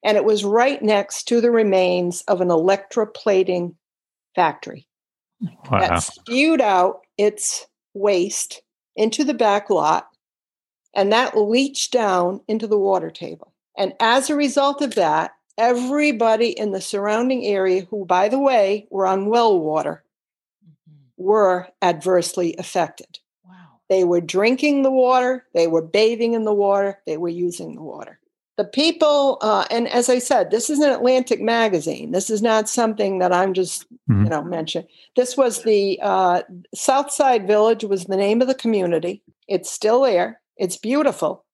[0.04, 3.74] And it was right next to the remains of an electroplating
[4.34, 4.86] factory
[5.70, 5.80] wow.
[5.80, 8.60] that spewed out its waste
[8.96, 10.08] into the back lot
[10.94, 13.52] and that leached down into the water table.
[13.76, 18.86] And as a result of that, everybody in the surrounding area, who, by the way,
[18.90, 20.04] were on well water,
[20.64, 21.00] mm-hmm.
[21.16, 23.18] were adversely affected.
[23.88, 27.82] They were drinking the water, they were bathing in the water, they were using the
[27.82, 28.18] water.
[28.56, 32.12] The people, uh, and as I said, this is an Atlantic magazine.
[32.12, 34.24] This is not something that I'm just, mm-hmm.
[34.24, 34.86] you know, mentioning.
[35.16, 39.22] This was the uh, Southside Village was the name of the community.
[39.48, 40.40] It's still there.
[40.56, 41.44] It's beautiful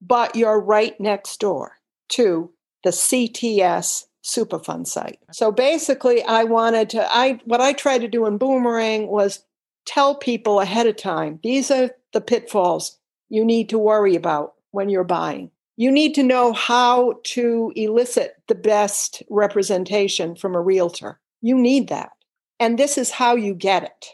[0.00, 1.72] but you're right next door
[2.10, 2.52] to
[2.84, 5.20] the CTS Superfund site.
[5.32, 9.44] So basically, I wanted to, I what I tried to do in Boomerang was
[9.86, 14.88] tell people ahead of time these are the pitfalls you need to worry about when
[14.88, 15.50] you're buying.
[15.76, 21.20] You need to know how to elicit the best representation from a realtor.
[21.42, 22.12] You need that.
[22.58, 24.06] And this is how you get it.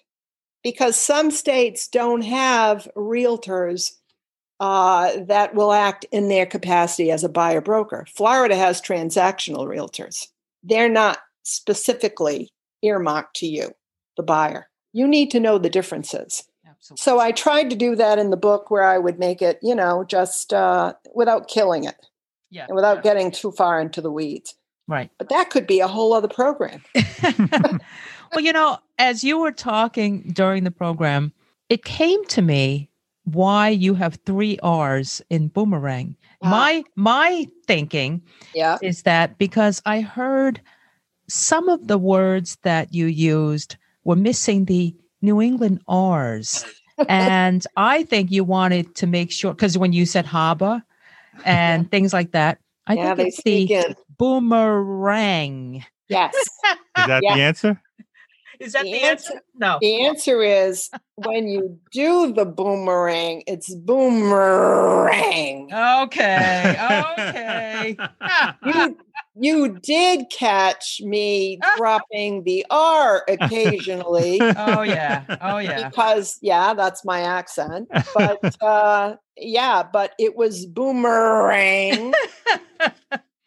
[0.64, 3.92] Because some states don't have realtors
[4.60, 8.06] uh, that will act in their capacity as a buyer broker.
[8.14, 10.28] Florida has transactional realtors.
[10.62, 12.48] They're not specifically
[12.82, 13.72] earmarked to you,
[14.16, 14.68] the buyer.
[14.92, 16.44] You need to know the differences.
[16.66, 17.02] Absolutely.
[17.02, 19.74] So I tried to do that in the book where I would make it, you
[19.74, 21.96] know, just uh, without killing it.
[22.50, 22.66] Yeah.
[22.66, 23.02] And without yeah.
[23.02, 24.54] getting too far into the weeds.
[24.86, 25.10] Right.
[25.16, 26.82] But that could be a whole other program.
[28.34, 31.32] well, you know, as you were talking during the program,
[31.68, 32.90] it came to me
[33.24, 36.16] why you have three R's in boomerang.
[36.40, 36.50] Wow.
[36.50, 38.22] My my thinking
[38.54, 38.78] yeah.
[38.82, 40.60] is that because I heard
[41.28, 46.64] some of the words that you used were missing the New England R's.
[47.08, 50.82] and I think you wanted to make sure because when you said harbor
[51.44, 53.94] and things like that, I yeah, think it's the in.
[54.18, 55.84] boomerang.
[56.08, 56.34] Yes.
[56.98, 57.80] is that the answer?
[58.60, 59.32] Is that the, the answer?
[59.32, 59.44] answer?
[59.56, 59.78] No.
[59.80, 65.72] The answer is when you do the boomerang, it's boomerang.
[65.72, 66.76] Okay.
[67.18, 67.96] Okay.
[68.66, 68.96] you,
[69.34, 74.40] you did catch me dropping the R occasionally.
[74.40, 75.24] Oh yeah.
[75.40, 75.88] Oh yeah.
[75.88, 77.88] Because yeah, that's my accent.
[78.14, 82.12] But uh yeah, but it was boomerang.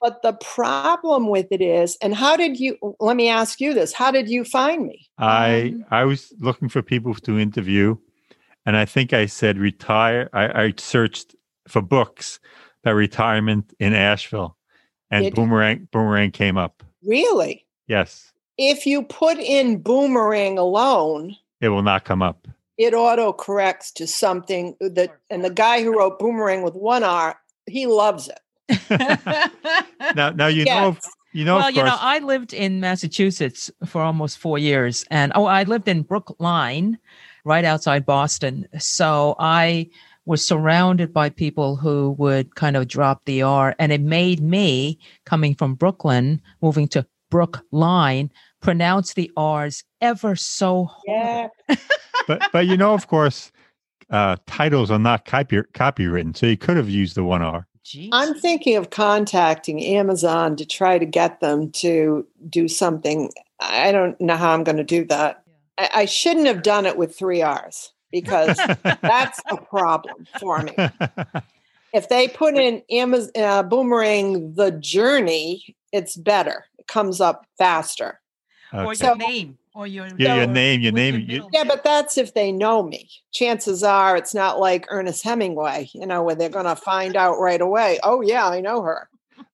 [0.05, 2.77] But the problem with it is, and how did you?
[2.99, 5.09] Let me ask you this: How did you find me?
[5.17, 7.95] I um, I was looking for people to interview,
[8.67, 10.29] and I think I said retire.
[10.31, 11.35] I, I searched
[11.67, 12.39] for books
[12.83, 14.55] about retirement in Asheville,
[15.11, 16.83] and boomerang boomerang came up.
[17.03, 17.65] Really?
[17.87, 18.31] Yes.
[18.57, 22.47] If you put in boomerang alone, it will not come up.
[22.77, 27.03] It auto corrects to something uh, that, and the guy who wrote boomerang with one
[27.03, 27.37] R,
[27.67, 28.39] he loves it.
[30.15, 30.67] now, now you yes.
[30.67, 30.97] know,
[31.31, 31.57] you know.
[31.57, 35.87] Well, you know, I lived in Massachusetts for almost four years, and oh, I lived
[35.87, 36.97] in Brookline,
[37.45, 38.67] right outside Boston.
[38.77, 39.89] So I
[40.25, 44.99] was surrounded by people who would kind of drop the R, and it made me
[45.25, 51.51] coming from Brooklyn, moving to Brookline, pronounce the R's ever so hard.
[51.69, 51.75] Yeah.
[52.27, 53.51] but but you know, of course,
[54.09, 57.67] uh, titles are not copy copywritten, so you could have used the one R.
[57.85, 58.09] Jeez.
[58.11, 63.31] I'm thinking of contacting Amazon to try to get them to do something.
[63.59, 65.43] I don't know how I'm going to do that.
[65.77, 67.91] I, I, shouldn't have done it with three R's
[68.21, 68.57] because
[69.01, 70.73] that's a problem for me.
[71.93, 76.65] If they put in Amazon uh, Boomerang the Journey, it's better.
[76.77, 78.19] It comes up faster.
[78.73, 78.85] Okay.
[78.85, 81.25] Or your name or your yeah, your name, your name.
[81.27, 83.09] Your yeah, but that's if they know me.
[83.33, 87.39] Chances are it's not like Ernest Hemingway, you know, where they're going to find out
[87.39, 87.99] right away.
[88.01, 89.09] Oh yeah, I know her.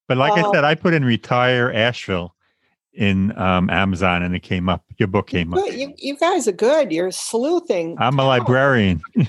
[0.07, 2.35] But like I said, I put in retire Asheville,
[2.93, 4.83] in um, Amazon and it came up.
[4.97, 5.65] Your book came up.
[5.71, 6.91] You, you guys are good.
[6.91, 7.95] You're sleuthing.
[7.99, 9.01] I'm a librarian.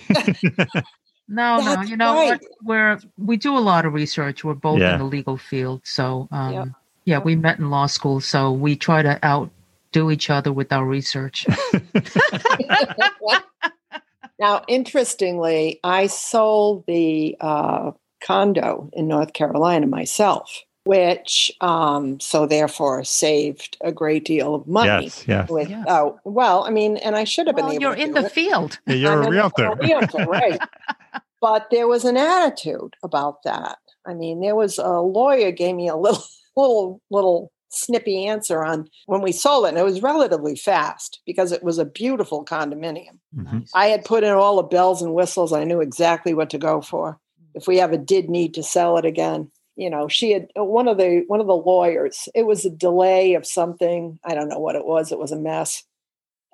[1.28, 2.30] No, no, you know right.
[2.30, 2.40] what?
[2.62, 4.44] We're we do a lot of research.
[4.44, 4.94] We're both Yeah.
[4.94, 6.68] in the legal field, so um, Yep.
[7.06, 10.84] yeah, we met in law school, so we try to outdo each other with our
[10.84, 11.46] research.
[14.38, 20.52] now, interestingly, I sold the uh, condo in North Carolina myself,
[20.84, 25.04] which um, so therefore saved a great deal of money.
[25.04, 25.48] yes, yes.
[25.50, 25.84] With Yeah.
[25.88, 27.80] oh well, I mean, and I should have been able.
[27.80, 28.32] you're to in do the it.
[28.32, 28.78] field.
[28.86, 29.66] Yeah, You're I'm a in- realtor.
[29.66, 30.60] A realtor, right?
[31.40, 33.78] but there was an attitude about that.
[34.06, 36.24] I mean, there was a lawyer gave me a little,
[36.56, 41.52] little, little snippy answer on when we sold it, and it was relatively fast because
[41.52, 43.18] it was a beautiful condominium.
[43.36, 43.68] Mhm.
[43.74, 45.52] I had put in all the bells and whistles.
[45.52, 47.18] I knew exactly what to go for.
[47.54, 50.98] If we ever did need to sell it again, you know, she had one of
[50.98, 52.28] the one of the lawyers.
[52.34, 54.18] It was a delay of something.
[54.24, 55.12] I don't know what it was.
[55.12, 55.82] It was a mess.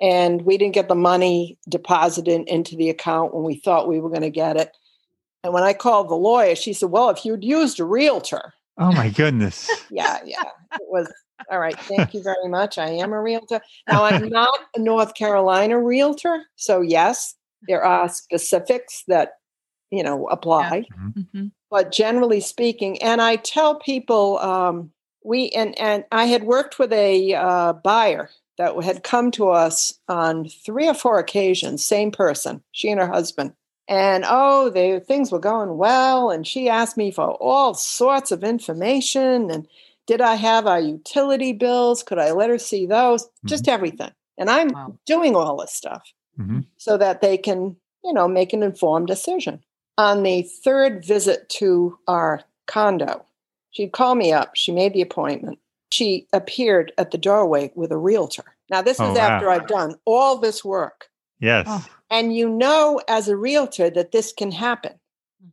[0.00, 4.10] And we didn't get the money deposited into the account when we thought we were
[4.10, 4.70] going to get it.
[5.42, 8.92] And when I called the lawyer, she said, Well, if you'd used a realtor, Oh
[8.92, 9.68] my goodness.
[9.90, 10.44] yeah, yeah.
[10.74, 11.12] It was
[11.50, 11.78] all right.
[11.80, 12.78] Thank you very much.
[12.78, 13.60] I am a realtor.
[13.88, 16.44] Now I'm not a North Carolina realtor.
[16.54, 17.34] So yes,
[17.66, 19.32] there are specifics that
[19.90, 20.86] you know apply.
[21.16, 21.50] Mhm.
[21.70, 24.90] But generally speaking, and I tell people um,
[25.24, 29.94] we and and I had worked with a uh, buyer that had come to us
[30.08, 33.52] on three or four occasions, same person, she and her husband.
[33.86, 38.44] And oh, they things were going well, and she asked me for all sorts of
[38.44, 39.50] information.
[39.50, 39.66] And
[40.06, 42.02] did I have our utility bills?
[42.02, 43.28] Could I let her see those?
[43.44, 44.10] Just everything.
[44.38, 44.98] And I'm Wow.
[45.06, 46.64] doing all this stuff Mhm.
[46.76, 49.62] so that they can, you know, make an informed decision.
[49.98, 53.24] On the third visit to our condo,
[53.70, 54.52] she'd call me up.
[54.54, 55.58] She made the appointment.
[55.92, 58.44] She appeared at the doorway with a realtor.
[58.70, 59.52] Now, this Oh, is after wow.
[59.52, 61.08] I've done all this work.
[61.40, 61.66] Yes.
[61.68, 61.86] Oh.
[62.10, 64.92] And you know, as a realtor, that this can happen.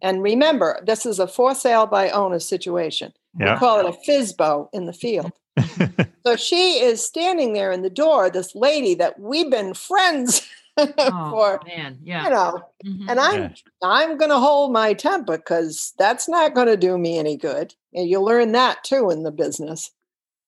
[0.02, 3.14] And remember, this is a for sale by owner situation.
[3.39, 3.54] Yeah.
[3.54, 5.32] We call it a FSBO in the field.
[6.26, 10.41] So she is standing there in the door, this lady that we've been friends
[10.78, 10.86] Oh,
[11.30, 12.36] for, man, yeah, you yeah.
[12.36, 13.09] know, Mhm.
[13.09, 13.49] and I'm Yeah.
[13.82, 17.76] I'm going to hold my temper because that's not going to do me any good.
[17.93, 19.91] And you learn that too in the business.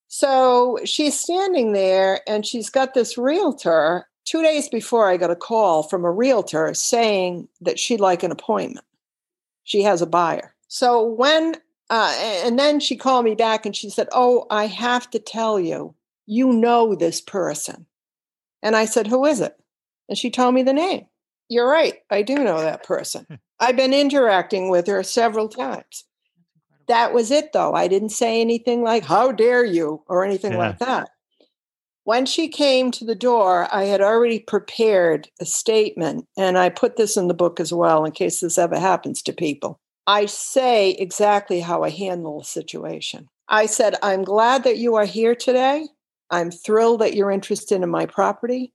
[0.07, 4.07] So she's standing there and she's got this realtor.
[4.25, 8.31] Two days before, I got a call from a realtor saying that she'd like an
[8.31, 8.85] appointment.
[9.63, 10.55] She has a buyer.
[10.67, 11.55] So when,
[11.89, 15.59] uh, and then she called me back and she said, Oh, I have to tell
[15.59, 15.93] you,
[16.25, 17.85] you know this person.
[18.63, 19.57] And I said, Who is it?
[20.09, 21.05] And she told me the name.
[21.49, 21.95] You're right.
[22.09, 23.25] I do know that person.
[23.59, 26.05] I've been interacting with her several times.
[26.87, 27.73] That was it, though.
[27.73, 30.57] I didn't say anything like, How dare you, or anything Yeah.
[30.57, 31.09] like that.
[32.03, 36.95] When she came to the door, I had already prepared a statement, and I put
[36.95, 39.79] this in the book as well in case this ever happens to people.
[40.07, 43.27] I say exactly how I handle the situation.
[43.49, 45.85] I said, I'm glad that you are here today.
[46.29, 48.71] I'm thrilled that you're interested in my property,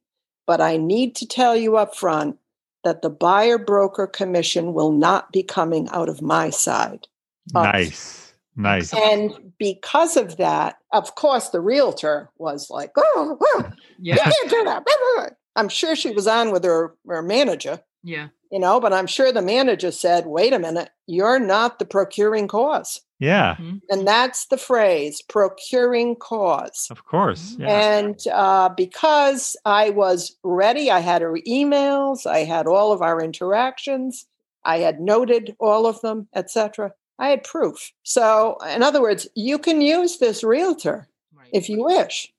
[0.47, 2.39] but I need to tell you up front
[2.85, 7.07] that the buyer broker commission will not be coming out of my side.
[7.55, 7.63] Oh.
[7.63, 8.35] Nice.
[8.55, 8.93] Nice.
[8.93, 14.65] And because of that, of course, the realtor was like, oh, oh you can't do
[14.65, 14.85] that.
[14.85, 18.29] blah, blah, blah." I'm sure she was on with her, her manager, yeah.
[18.53, 22.47] You know, but I'm sure the manager said, wait a minute, you're not the procuring
[22.49, 23.01] cause.
[23.19, 23.55] Yeah.
[23.55, 23.81] Mhm.
[23.89, 26.89] And that's the phrase, procuring cause.
[26.91, 27.57] Of course.
[27.59, 27.69] Yeah.
[27.69, 33.23] And uh, because I was ready, I had her emails, I had all of our
[33.23, 34.27] interactions,
[34.65, 36.93] I had noted all of them, etc.
[37.19, 37.93] I had proof.
[38.03, 41.49] So, in other words, you can use this realtor Right.
[41.53, 42.33] if you wish,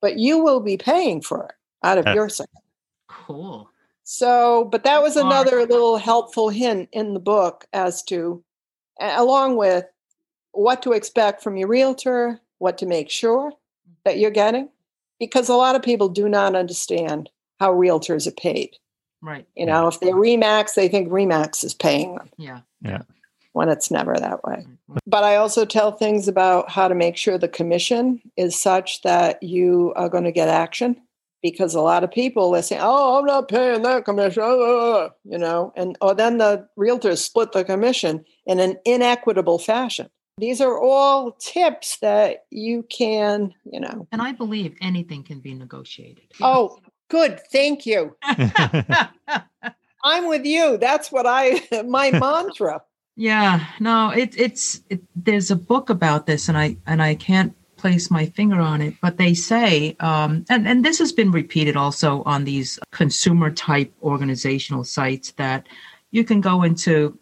[0.00, 2.14] but you will be paying for it out of Yeah.
[2.14, 2.46] your side.
[3.08, 3.68] Cool.
[4.12, 8.42] So, but that was another little helpful hint in the book as to,
[9.00, 9.84] along with
[10.50, 13.52] what to expect from your realtor, what to make sure
[14.04, 14.20] that mm-hmm.
[14.20, 14.68] you're getting,
[15.20, 17.30] because a lot of people do not understand
[17.60, 18.70] how realtors are paid.
[19.22, 19.46] Right.
[19.54, 22.62] You know, if they're Remax, they think Remax is paying them Yeah.
[22.82, 23.02] Yeah.
[23.52, 24.66] When it's never that way.
[25.06, 29.40] But I also tell things about how to make sure the commission is such that
[29.40, 31.00] you are going to get action.
[31.42, 35.38] Because a lot of people they say, "Oh, I'm not paying that commission," uh, you
[35.38, 40.08] know, and or then the realtors split the commission in an inequitable fashion.
[40.38, 44.06] These are all tips that you can, you know.
[44.12, 46.24] And I believe anything can be negotiated.
[46.40, 46.78] Oh,
[47.08, 48.16] good, thank you.
[50.02, 50.78] I'm with you.
[50.78, 52.82] That's what I my mantra.
[53.16, 53.66] yeah.
[53.80, 58.10] No, it, it's it, there's a book about this, and I and I can't place
[58.10, 62.22] my finger on it, but they say, um, and and this has been repeated also
[62.24, 65.66] on these consumer type organizational sites that
[66.10, 67.18] you can go into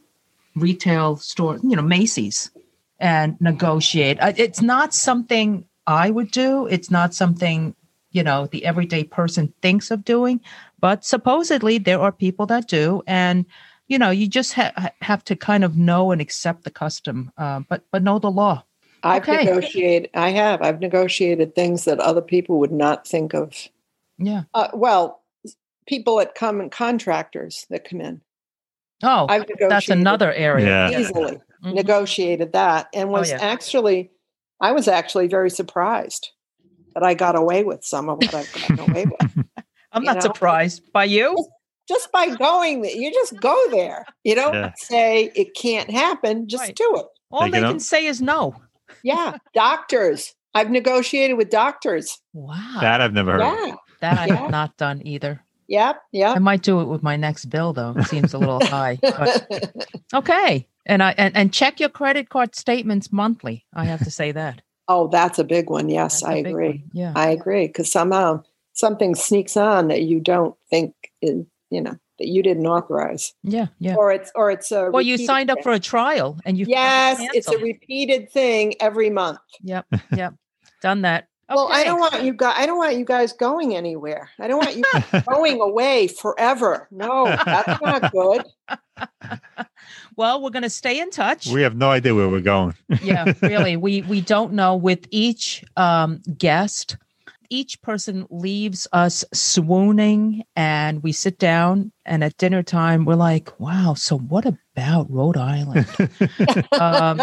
[0.57, 2.51] retail store, you know, Macy's,
[2.99, 4.19] and negotiate.
[4.21, 6.67] Uh, It's not something I would do.
[6.67, 7.75] It's not something
[8.11, 10.41] you know the everyday person thinks of doing,
[10.81, 13.45] but supposedly there are people that do, and
[13.87, 17.61] you know you just ha- have to kind of know and accept the custom, uh,
[17.69, 18.65] but but know the law.
[19.03, 19.45] I've Okay.
[19.45, 20.11] negotiated.
[20.15, 20.63] I have.
[20.63, 23.55] I've negotiated things that other people would not think of.
[24.19, 24.43] Yeah.
[24.55, 25.23] Uh, well,
[25.87, 28.21] people that come and contractors that come in.
[29.03, 30.67] Oh, I've negotiated that's another area.
[30.91, 30.99] Yeah.
[31.01, 31.75] easily Mhm.
[31.75, 33.39] negotiated that and Oh, was yeah.
[33.41, 34.11] actually
[34.61, 36.31] I was actually very surprised
[36.95, 39.21] that I got away with some of what I've gotten away with.
[39.93, 40.21] I'm not know?
[40.21, 41.47] surprised by you.
[41.89, 44.05] Just by going there, you just go there.
[44.25, 44.73] You don't Yeah.
[44.77, 46.75] say it can't happen, just Right.
[46.77, 47.07] do it.
[47.31, 47.83] All Take they it can out.
[47.83, 48.57] say is no.
[49.03, 49.37] Yeah.
[49.55, 50.35] doctors.
[50.55, 52.19] I've negotiated with doctors.
[52.33, 52.79] Wow.
[52.81, 53.41] That I've never heard.
[53.41, 53.75] Yeah.
[54.01, 54.37] that I Yeah.
[54.37, 55.43] have not done either.
[55.69, 56.01] Yep.
[56.13, 56.37] Yep.
[56.37, 57.95] I might do it with my next bill though.
[57.97, 58.99] It seems a little high.
[59.03, 59.47] But
[60.15, 60.67] okay.
[60.87, 63.67] And I and, and check your credit card statements monthly.
[63.75, 64.63] I have to say that.
[64.89, 65.91] oh, that's a big one.
[65.91, 66.85] Yes, That's I a big agree.
[66.95, 67.13] Yeah.
[67.15, 68.43] I agree because somehow
[68.73, 73.67] something sneaks on that you don't think is, you know, that you didn't authorize, Yeah.
[73.79, 73.95] Yeah.
[73.97, 74.91] or it's or it's a.
[74.91, 75.63] Well, you repeated signed up thing.
[75.65, 79.39] for a trial and you Yes, it's a repeated thing every month.
[79.63, 79.87] Yep.
[80.17, 80.35] Yep.
[80.83, 81.29] Done that.
[81.51, 82.55] Well, I don't want you guys.
[82.59, 84.29] I don't want you guys going anywhere.
[84.39, 86.87] I don't want you going away forever.
[86.91, 88.45] No, that's not good.
[90.17, 91.47] Well, we're going to stay in touch.
[91.47, 92.75] We have no idea where we're going.
[93.03, 93.77] yeah, really.
[93.89, 96.97] We we don't know with each um, guest.
[97.51, 101.93] Each person leaves us swooning, and we sit down.
[102.05, 105.87] And at dinner time, we're like, "Wow, so what about Rhode Island?"
[106.81, 107.21] um,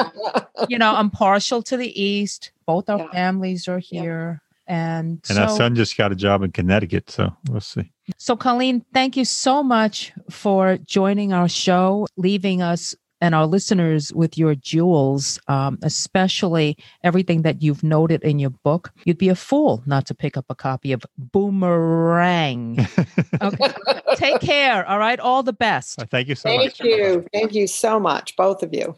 [0.67, 2.51] you know, I'm partial to the East.
[2.65, 3.11] Both our Yeah.
[3.11, 7.35] families are here, and, And so, our son just got a job in Connecticut, so
[7.49, 7.91] we'll see.
[8.17, 14.13] so, Colleen, thank you so much for joining our show, leaving us and our listeners
[14.13, 18.91] with your jewels, um, especially everything that you've noted in your book.
[19.05, 22.87] You'd be a fool not to pick up a copy of Boomerang.
[23.41, 23.67] Okay.
[24.15, 24.87] Take care.
[24.87, 25.19] All right.
[25.19, 25.99] All the best.
[26.09, 26.77] Thank you so Thank much.
[26.77, 27.25] Thank you.
[27.33, 28.95] Thank you so much, both of you.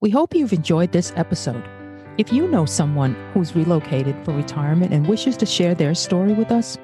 [0.00, 1.62] We hope you've enjoyed this episode.
[2.18, 6.50] If you know someone who's relocated for retirement and wishes to share their story with
[6.50, 6.76] us,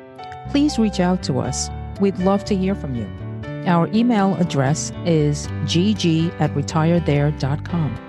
[0.51, 1.69] please reach out to us.
[2.01, 3.28] We'd love to hear from you.
[3.67, 8.05] Our email address is gg at retirethere.com.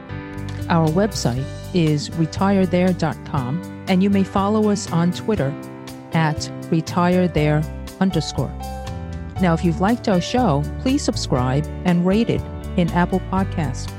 [0.69, 5.53] Our website is retirethere.com, and you may follow us on Twitter
[6.13, 6.37] at
[6.69, 7.65] retirethere
[7.99, 8.53] underscore.
[9.41, 12.41] Now, if you've liked our show, please subscribe and rate it
[12.77, 13.91] in Apple Podcasts.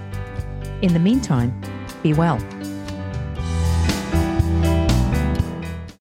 [0.82, 1.58] In the meantime,
[2.02, 2.38] be well.